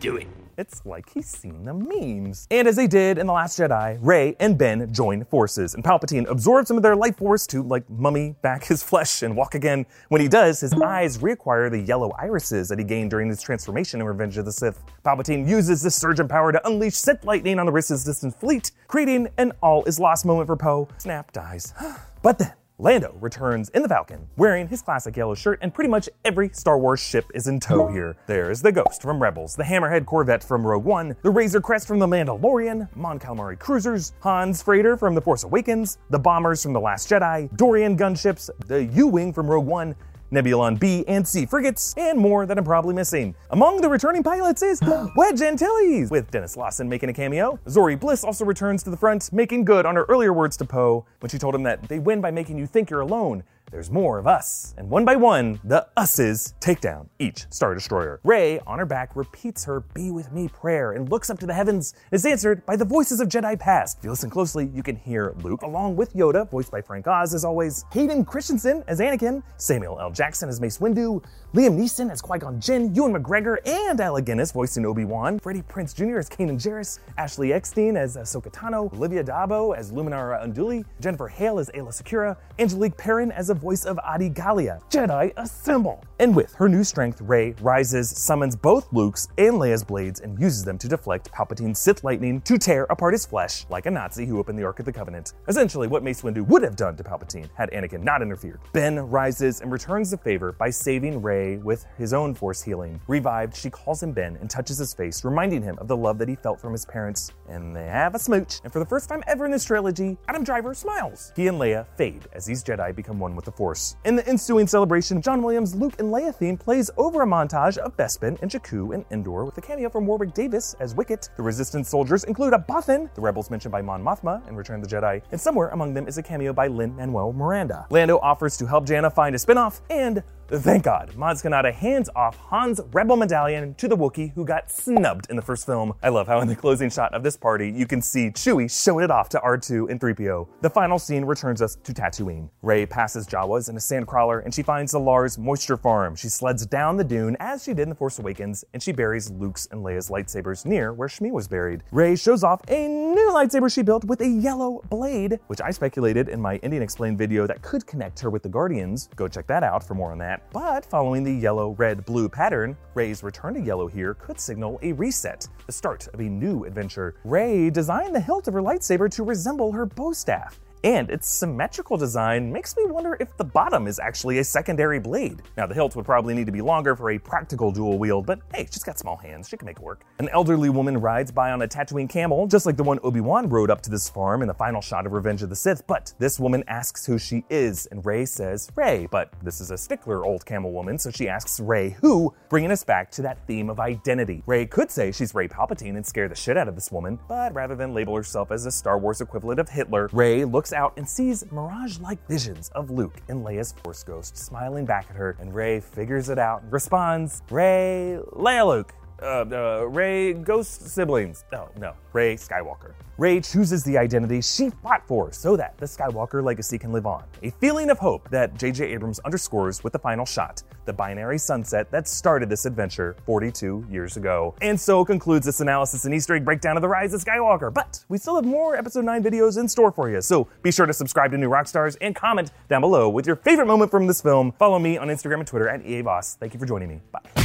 Do 0.00 0.16
it. 0.16 0.26
It's 0.58 0.84
like 0.84 1.10
he's 1.12 1.28
seen 1.28 1.64
the 1.64 1.74
memes. 1.74 2.46
And 2.50 2.68
as 2.68 2.76
they 2.76 2.86
did 2.86 3.18
in 3.18 3.26
The 3.26 3.32
Last 3.32 3.58
Jedi, 3.58 3.98
Rey 4.00 4.36
and 4.38 4.58
Ben 4.58 4.92
join 4.92 5.24
forces, 5.24 5.74
and 5.74 5.82
Palpatine 5.82 6.28
absorbs 6.28 6.68
some 6.68 6.76
of 6.76 6.82
their 6.82 6.96
life 6.96 7.16
force 7.16 7.46
to, 7.48 7.62
like, 7.62 7.88
mummy 7.90 8.34
back 8.42 8.64
his 8.68 8.82
flesh 8.82 9.22
and 9.22 9.36
walk 9.36 9.54
again. 9.54 9.86
When 10.08 10.20
he 10.20 10.28
does, 10.28 10.60
his 10.60 10.72
eyes 10.74 11.18
reacquire 11.18 11.70
the 11.70 11.80
yellow 11.80 12.12
irises 12.18 12.68
that 12.68 12.78
he 12.78 12.84
gained 12.84 13.10
during 13.10 13.28
his 13.28 13.42
transformation 13.42 14.00
in 14.00 14.06
Revenge 14.06 14.36
of 14.38 14.44
the 14.44 14.52
Sith. 14.52 14.82
Palpatine 15.04 15.48
uses 15.48 15.82
this 15.82 15.96
surge 15.96 16.20
in 16.20 16.28
power 16.28 16.52
to 16.52 16.66
unleash 16.66 16.94
Sith 16.94 17.24
lightning 17.24 17.58
on 17.58 17.66
the 17.66 17.72
resistance 17.72 18.34
fleet, 18.36 18.72
creating 18.88 19.28
an 19.38 19.52
all 19.62 19.84
is 19.84 19.98
lost 19.98 20.24
moment 20.24 20.46
for 20.46 20.56
Poe. 20.56 20.88
Snap 20.98 21.32
dies. 21.32 21.74
but 22.22 22.38
then, 22.38 22.52
Lando 22.78 23.16
returns 23.20 23.68
in 23.70 23.82
the 23.82 23.88
Falcon, 23.88 24.26
wearing 24.36 24.66
his 24.66 24.82
classic 24.82 25.16
yellow 25.16 25.34
shirt, 25.34 25.58
and 25.62 25.72
pretty 25.72 25.88
much 25.88 26.08
every 26.24 26.48
Star 26.50 26.78
Wars 26.78 27.00
ship 27.00 27.26
is 27.34 27.46
in 27.46 27.60
tow 27.60 27.86
here. 27.86 28.16
There's 28.26 28.62
the 28.62 28.72
Ghost 28.72 29.02
from 29.02 29.22
Rebels, 29.22 29.54
the 29.54 29.62
Hammerhead 29.62 30.06
Corvette 30.06 30.42
from 30.42 30.66
Rogue 30.66 30.84
One, 30.84 31.14
the 31.22 31.30
Razor 31.30 31.60
Crest 31.60 31.86
from 31.86 31.98
The 31.98 32.06
Mandalorian, 32.06 32.88
Mon 32.96 33.18
Calamari 33.18 33.58
cruisers, 33.58 34.14
Han's 34.22 34.62
freighter 34.62 34.96
from 34.96 35.14
The 35.14 35.20
Force 35.20 35.44
Awakens, 35.44 35.98
the 36.10 36.18
bombers 36.18 36.62
from 36.62 36.72
The 36.72 36.80
Last 36.80 37.08
Jedi, 37.08 37.48
Dornean 37.56 37.96
gunships, 37.96 38.50
the 38.66 38.84
U-Wing 38.84 39.32
from 39.32 39.48
Rogue 39.48 39.66
One, 39.66 39.94
Nebulon 40.32 40.80
B 40.80 41.04
and 41.06 41.28
C 41.28 41.44
frigates, 41.44 41.94
and 41.96 42.18
more 42.18 42.46
that 42.46 42.56
I'm 42.56 42.64
probably 42.64 42.94
missing. 42.94 43.34
Among 43.50 43.82
the 43.82 43.88
returning 43.88 44.22
pilots 44.22 44.62
is 44.62 44.80
Wedge 45.16 45.42
Antilles, 45.42 46.10
with 46.10 46.30
Denis 46.30 46.56
Lawson 46.56 46.88
making 46.88 47.10
a 47.10 47.12
cameo. 47.12 47.58
Zorii 47.66 48.00
Bliss 48.00 48.24
also 48.24 48.44
returns 48.44 48.82
to 48.84 48.90
the 48.90 48.96
front, 48.96 49.30
making 49.32 49.64
good 49.64 49.84
on 49.84 49.94
her 49.94 50.04
earlier 50.08 50.32
words 50.32 50.56
to 50.56 50.64
Poe 50.64 51.04
when 51.20 51.28
she 51.28 51.38
told 51.38 51.54
him 51.54 51.62
that 51.64 51.82
they 51.88 51.98
win 51.98 52.20
by 52.22 52.30
making 52.30 52.58
you 52.58 52.66
think 52.66 52.88
you're 52.88 53.00
alone. 53.00 53.44
There's 53.72 53.90
more 53.90 54.18
of 54.18 54.26
us. 54.26 54.74
And 54.76 54.90
one 54.90 55.06
by 55.06 55.16
one, 55.16 55.58
the 55.64 55.88
us's 55.96 56.52
take 56.60 56.82
down 56.82 57.08
each 57.18 57.46
Star 57.48 57.72
Destroyer. 57.72 58.20
Rey, 58.22 58.60
on 58.66 58.78
her 58.78 58.84
back, 58.84 59.16
repeats 59.16 59.64
her 59.64 59.80
Be 59.80 60.10
with 60.10 60.30
me 60.30 60.48
prayer 60.48 60.92
and 60.92 61.10
looks 61.10 61.30
up 61.30 61.38
to 61.38 61.46
the 61.46 61.54
heavens 61.54 61.94
and 62.10 62.12
is 62.12 62.26
answered 62.26 62.66
by 62.66 62.76
the 62.76 62.84
voices 62.84 63.18
of 63.18 63.28
Jedi 63.28 63.58
past. 63.58 63.96
If 63.96 64.04
you 64.04 64.10
listen 64.10 64.28
closely, 64.28 64.70
you 64.74 64.82
can 64.82 64.94
hear 64.94 65.34
Luke, 65.42 65.62
along 65.62 65.96
with 65.96 66.12
Yoda, 66.12 66.50
voiced 66.50 66.70
by 66.70 66.82
Frank 66.82 67.06
Oz 67.06 67.32
as 67.32 67.46
always, 67.46 67.86
Hayden 67.92 68.26
Christensen 68.26 68.84
as 68.88 69.00
Anakin, 69.00 69.42
Samuel 69.56 69.98
L. 69.98 70.10
Jackson 70.10 70.50
as 70.50 70.60
Mace 70.60 70.76
Windu, 70.76 71.24
Liam 71.54 71.78
Neeson 71.78 72.12
as 72.12 72.20
Qui-Gon 72.20 72.60
Jinn, 72.60 72.94
Ewan 72.94 73.14
McGregor 73.14 73.56
and 73.66 73.98
Alec 73.98 74.26
Guinness 74.26 74.52
voicing 74.52 74.84
Obi-Wan, 74.84 75.38
Freddie 75.38 75.62
Prinze 75.62 75.94
Jr. 75.94 76.18
as 76.18 76.28
Kanan 76.28 76.60
Jarrus, 76.60 76.98
Ashley 77.16 77.54
Eckstein 77.54 77.96
as 77.96 78.18
Ahsoka 78.18 78.52
Tano, 78.52 78.92
Olivia 78.92 79.22
d'Abo 79.22 79.72
as 79.72 79.92
Luminara 79.92 80.44
Unduli, 80.44 80.84
Jennifer 81.00 81.28
Hale 81.28 81.58
as 81.58 81.70
Aayla 81.70 82.02
Secura, 82.02 82.36
Angelique 82.58 82.98
Perrin 82.98 83.32
as 83.32 83.46
the 83.46 83.61
voice 83.62 83.84
of 83.84 83.98
Adi 84.04 84.28
Gallia. 84.28 84.80
Jedi 84.90 85.32
assemble! 85.36 86.04
And 86.18 86.34
with 86.34 86.52
her 86.54 86.68
new 86.68 86.82
strength, 86.82 87.20
Rey 87.20 87.54
rises, 87.60 88.10
summons 88.10 88.56
both 88.56 88.92
Luke's 88.92 89.28
and 89.38 89.54
Leia's 89.54 89.84
blades, 89.84 90.20
and 90.20 90.38
uses 90.38 90.64
them 90.64 90.78
to 90.78 90.88
deflect 90.88 91.30
Palpatine's 91.32 91.78
Sith 91.78 92.02
lightning 92.02 92.40
to 92.42 92.58
tear 92.58 92.84
apart 92.90 93.14
his 93.14 93.24
flesh 93.24 93.64
like 93.70 93.86
a 93.86 93.90
Nazi 93.90 94.26
who 94.26 94.38
opened 94.38 94.58
the 94.58 94.64
Ark 94.64 94.80
of 94.80 94.84
the 94.84 94.92
Covenant. 94.92 95.34
Essentially, 95.46 95.86
what 95.86 96.02
Mace 96.02 96.22
Windu 96.22 96.44
would 96.48 96.62
have 96.62 96.74
done 96.74 96.96
to 96.96 97.04
Palpatine 97.04 97.48
had 97.54 97.70
Anakin 97.70 98.02
not 98.02 98.20
interfered. 98.20 98.60
Ben 98.72 98.98
rises 98.98 99.60
and 99.60 99.70
returns 99.70 100.10
the 100.10 100.16
favor 100.16 100.52
by 100.52 100.70
saving 100.70 101.22
Rey 101.22 101.58
with 101.58 101.86
his 101.96 102.12
own 102.12 102.34
force 102.34 102.62
healing. 102.62 103.00
Revived, 103.06 103.56
she 103.56 103.70
calls 103.70 104.02
him 104.02 104.12
Ben 104.12 104.36
and 104.40 104.50
touches 104.50 104.78
his 104.78 104.92
face, 104.92 105.24
reminding 105.24 105.62
him 105.62 105.78
of 105.78 105.86
the 105.86 105.96
love 105.96 106.18
that 106.18 106.28
he 106.28 106.34
felt 106.34 106.60
from 106.60 106.72
his 106.72 106.84
parents. 106.84 107.30
And 107.48 107.76
they 107.76 107.86
have 107.86 108.16
a 108.16 108.18
smooch. 108.18 108.60
And 108.64 108.72
for 108.72 108.80
the 108.80 108.86
first 108.86 109.08
time 109.08 109.22
ever 109.28 109.44
in 109.44 109.52
this 109.52 109.64
trilogy, 109.64 110.18
Adam 110.28 110.42
Driver 110.42 110.74
smiles. 110.74 111.32
He 111.36 111.46
and 111.46 111.60
Leia 111.60 111.86
fade 111.96 112.26
as 112.32 112.44
these 112.44 112.64
Jedi 112.64 112.94
become 112.94 113.18
one 113.18 113.36
with 113.36 113.44
the 113.44 113.51
Force. 113.56 113.96
In 114.04 114.16
the 114.16 114.26
ensuing 114.28 114.66
celebration, 114.66 115.22
John 115.22 115.42
Williams' 115.42 115.74
Luke 115.74 115.94
and 115.98 116.12
Leia 116.12 116.34
theme 116.34 116.56
plays 116.56 116.90
over 116.96 117.22
a 117.22 117.26
montage 117.26 117.78
of 117.78 117.96
Bespin 117.96 118.40
and 118.42 118.50
Jakku 118.50 118.94
and 118.94 119.04
Endor 119.10 119.44
with 119.44 119.56
a 119.58 119.60
cameo 119.60 119.88
from 119.88 120.06
Warwick 120.06 120.34
Davis 120.34 120.74
as 120.80 120.94
Wicket. 120.94 121.28
The 121.36 121.42
Resistance 121.42 121.88
soldiers 121.88 122.24
include 122.24 122.52
a 122.52 122.58
Bothan, 122.58 123.12
the 123.14 123.20
rebels 123.20 123.50
mentioned 123.50 123.72
by 123.72 123.82
Mon 123.82 124.02
Mothma 124.02 124.46
in 124.48 124.56
Return 124.56 124.82
of 124.82 124.88
the 124.88 124.96
Jedi, 124.96 125.22
and 125.30 125.40
somewhere 125.40 125.68
among 125.68 125.94
them 125.94 126.08
is 126.08 126.18
a 126.18 126.22
cameo 126.22 126.52
by 126.52 126.66
Lin-Manuel 126.66 127.32
Miranda. 127.32 127.86
Lando 127.90 128.18
offers 128.18 128.56
to 128.56 128.66
help 128.66 128.86
Jannah 128.86 129.10
find 129.10 129.34
a 129.34 129.38
spinoff, 129.38 129.80
and 129.90 130.22
Thank 130.54 130.84
God, 130.84 131.10
Maz 131.16 131.42
Kanata 131.42 131.72
hands 131.72 132.10
off 132.14 132.36
Han's 132.50 132.78
Rebel 132.92 133.16
Medallion 133.16 133.72
to 133.76 133.88
the 133.88 133.96
Wookiee 133.96 134.34
who 134.34 134.44
got 134.44 134.70
snubbed 134.70 135.28
in 135.30 135.36
the 135.36 135.40
first 135.40 135.64
film. 135.64 135.94
I 136.02 136.10
love 136.10 136.26
how 136.26 136.40
in 136.40 136.48
the 136.48 136.54
closing 136.54 136.90
shot 136.90 137.14
of 137.14 137.22
this 137.22 137.38
party, 137.38 137.70
you 137.70 137.86
can 137.86 138.02
see 138.02 138.28
Chewie 138.28 138.70
showing 138.70 139.02
it 139.06 139.10
off 139.10 139.30
to 139.30 139.38
R2 139.38 139.90
and 139.90 139.98
3PO. 139.98 140.46
The 140.60 140.68
final 140.68 140.98
scene 140.98 141.24
returns 141.24 141.62
us 141.62 141.76
to 141.76 141.94
Tatooine. 141.94 142.50
Rey 142.60 142.84
passes 142.84 143.26
Jawas 143.26 143.70
in 143.70 143.76
a 143.76 143.78
sandcrawler 143.78 144.44
and 144.44 144.52
she 144.52 144.62
finds 144.62 144.92
the 144.92 145.00
Lars 145.00 145.38
moisture 145.38 145.78
farm. 145.78 146.14
She 146.16 146.28
sleds 146.28 146.66
down 146.66 146.98
the 146.98 147.04
dune 147.04 147.34
as 147.40 147.64
she 147.64 147.72
did 147.72 147.84
in 147.84 147.88
The 147.88 147.94
Force 147.94 148.18
Awakens 148.18 148.62
and 148.74 148.82
she 148.82 148.92
buries 148.92 149.30
Luke's 149.30 149.66
and 149.70 149.82
Leia's 149.82 150.10
lightsabers 150.10 150.66
near 150.66 150.92
where 150.92 151.08
Shmi 151.08 151.30
was 151.30 151.48
buried. 151.48 151.82
Rey 151.92 152.14
shows 152.14 152.44
off 152.44 152.60
a 152.68 152.88
new 152.88 153.30
lightsaber 153.30 153.72
she 153.72 153.80
built 153.80 154.04
with 154.04 154.20
a 154.20 154.28
yellow 154.28 154.82
blade, 154.90 155.40
which 155.46 155.62
I 155.62 155.70
speculated 155.70 156.28
in 156.28 156.42
my 156.42 156.56
Ending 156.56 156.82
Explained 156.82 157.16
video 157.16 157.46
that 157.46 157.62
could 157.62 157.86
connect 157.86 158.20
her 158.20 158.28
with 158.28 158.42
the 158.42 158.50
Guardians. 158.50 159.08
Go 159.16 159.28
check 159.28 159.46
that 159.46 159.62
out 159.62 159.82
for 159.82 159.94
more 159.94 160.12
on 160.12 160.18
that. 160.18 160.41
But 160.52 160.84
following 160.84 161.24
the 161.24 161.32
yellow, 161.32 161.70
red, 161.78 162.04
blue 162.04 162.28
pattern, 162.28 162.76
Rey's 162.94 163.22
return 163.22 163.54
to 163.54 163.60
yellow 163.60 163.86
here 163.86 164.14
could 164.14 164.40
signal 164.40 164.78
a 164.82 164.92
reset, 164.92 165.46
the 165.66 165.72
start 165.72 166.08
of 166.08 166.20
a 166.20 166.24
new 166.24 166.64
adventure. 166.64 167.14
Rey 167.24 167.70
designed 167.70 168.14
the 168.14 168.20
hilt 168.20 168.48
of 168.48 168.54
her 168.54 168.62
lightsaber 168.62 169.10
to 169.12 169.22
resemble 169.22 169.72
her 169.72 169.86
bow 169.86 170.12
staff. 170.12 170.60
And 170.84 171.10
its 171.10 171.28
symmetrical 171.28 171.96
design 171.96 172.52
makes 172.52 172.76
me 172.76 172.86
wonder 172.86 173.16
if 173.20 173.36
the 173.36 173.44
bottom 173.44 173.86
is 173.86 174.00
actually 174.00 174.38
a 174.38 174.44
secondary 174.44 174.98
blade. 174.98 175.42
Now, 175.56 175.66
the 175.66 175.74
hilt 175.74 175.94
would 175.94 176.04
probably 176.04 176.34
need 176.34 176.46
to 176.46 176.52
be 176.52 176.60
longer 176.60 176.96
for 176.96 177.10
a 177.10 177.18
practical 177.18 177.70
dual 177.70 177.98
wield, 177.98 178.26
but 178.26 178.40
hey, 178.52 178.66
she's 178.70 178.82
got 178.82 178.98
small 178.98 179.16
hands, 179.16 179.48
she 179.48 179.56
can 179.56 179.66
make 179.66 179.76
it 179.76 179.82
work. 179.82 180.02
An 180.18 180.28
elderly 180.30 180.70
woman 180.70 180.98
rides 180.98 181.30
by 181.30 181.52
on 181.52 181.62
a 181.62 181.68
Tatooine 181.68 182.08
camel, 182.08 182.48
just 182.48 182.66
like 182.66 182.76
the 182.76 182.82
one 182.82 182.98
Obi-Wan 183.04 183.48
rode 183.48 183.70
up 183.70 183.80
to 183.82 183.90
this 183.90 184.08
farm 184.08 184.42
in 184.42 184.48
the 184.48 184.54
final 184.54 184.80
shot 184.80 185.06
of 185.06 185.12
Revenge 185.12 185.42
of 185.42 185.50
the 185.50 185.56
Sith, 185.56 185.86
but 185.86 186.12
this 186.18 186.40
woman 186.40 186.64
asks 186.66 187.06
who 187.06 187.18
she 187.18 187.44
is, 187.48 187.86
and 187.86 188.04
Rey 188.04 188.24
says 188.24 188.68
Rey, 188.74 189.06
but 189.10 189.32
this 189.42 189.60
is 189.60 189.70
a 189.70 189.78
stickler 189.78 190.24
old 190.24 190.44
camel 190.44 190.72
woman, 190.72 190.98
so 190.98 191.10
she 191.10 191.28
asks 191.28 191.60
Rey 191.60 191.90
who, 192.00 192.34
bringing 192.48 192.72
us 192.72 192.82
back 192.82 193.10
to 193.12 193.22
that 193.22 193.46
theme 193.46 193.70
of 193.70 193.78
identity. 193.78 194.42
Rey 194.46 194.66
could 194.66 194.90
say 194.90 195.12
she's 195.12 195.34
Rey 195.34 195.46
Palpatine 195.46 195.96
and 195.96 196.04
scare 196.04 196.28
the 196.28 196.34
shit 196.34 196.56
out 196.56 196.66
of 196.68 196.74
this 196.74 196.90
woman, 196.90 197.20
but 197.28 197.54
rather 197.54 197.76
than 197.76 197.94
label 197.94 198.16
herself 198.16 198.50
as 198.50 198.66
a 198.66 198.72
Star 198.72 198.98
Wars 198.98 199.20
equivalent 199.20 199.60
of 199.60 199.68
Hitler, 199.68 200.08
Rey 200.12 200.44
looks 200.44 200.71
out 200.72 200.92
and 200.96 201.08
sees 201.08 201.44
mirage-like 201.50 202.26
visions 202.28 202.68
of 202.70 202.90
Luke 202.90 203.20
and 203.28 203.44
Leia's 203.44 203.72
Force 203.82 204.02
Ghost 204.02 204.36
smiling 204.36 204.84
back 204.84 205.06
at 205.10 205.16
her, 205.16 205.36
and 205.40 205.54
Rey 205.54 205.80
figures 205.80 206.28
it 206.28 206.38
out 206.38 206.62
and 206.62 206.72
responds, 206.72 207.42
Rey, 207.50 208.18
Leia 208.32 208.66
Luke 208.66 208.94
uh, 209.22 209.44
uh, 209.50 209.84
Rey 209.88 210.32
Ghost 210.32 210.88
siblings. 210.88 211.44
No, 211.52 211.68
no, 211.78 211.94
Rey 212.12 212.36
Skywalker. 212.36 212.94
Rey 213.18 213.40
chooses 213.40 213.84
the 213.84 213.98
identity 213.98 214.40
she 214.40 214.70
fought 214.70 215.06
for 215.06 215.30
so 215.32 215.54
that 215.56 215.76
the 215.78 215.86
Skywalker 215.86 216.42
legacy 216.42 216.78
can 216.78 216.92
live 216.92 217.06
on. 217.06 217.22
A 217.42 217.50
feeling 217.50 217.90
of 217.90 217.98
hope 217.98 218.28
that 218.30 218.54
J.J. 218.58 218.86
Abrams 218.86 219.20
underscores 219.20 219.84
with 219.84 219.92
the 219.92 219.98
final 219.98 220.24
shot, 220.24 220.62
the 220.86 220.92
binary 220.92 221.38
sunset 221.38 221.90
that 221.90 222.08
started 222.08 222.48
this 222.48 222.64
adventure 222.64 223.14
42 223.26 223.86
years 223.90 224.16
ago. 224.16 224.54
And 224.62 224.80
so 224.80 225.04
concludes 225.04 225.44
this 225.44 225.60
analysis 225.60 226.04
and 226.06 226.14
Easter 226.14 226.34
egg 226.34 226.44
breakdown 226.44 226.76
of 226.76 226.80
the 226.80 226.88
rise 226.88 227.12
of 227.12 227.22
Skywalker. 227.22 227.72
But 227.72 228.04
we 228.08 228.18
still 228.18 228.34
have 228.36 228.46
more 228.46 228.76
episode 228.76 229.04
9 229.04 229.22
videos 229.22 229.58
in 229.58 229.68
store 229.68 229.92
for 229.92 230.10
you, 230.10 230.20
so 230.22 230.48
be 230.62 230.72
sure 230.72 230.86
to 230.86 230.92
subscribe 230.92 231.30
to 231.32 231.38
New 231.38 231.50
Rockstars 231.50 231.96
and 232.00 232.16
comment 232.16 232.50
down 232.68 232.80
below 232.80 233.08
with 233.08 233.26
your 233.26 233.36
favorite 233.36 233.66
moment 233.66 233.90
from 233.90 234.06
this 234.06 234.22
film. 234.22 234.52
Follow 234.58 234.78
me 234.78 234.96
on 234.96 235.08
Instagram 235.08 235.40
and 235.40 235.46
Twitter 235.46 235.68
at 235.68 235.84
EAVoss. 235.84 236.38
Thank 236.38 236.54
you 236.54 236.58
for 236.58 236.66
joining 236.66 236.88
me. 236.88 237.00
Bye. 237.12 237.41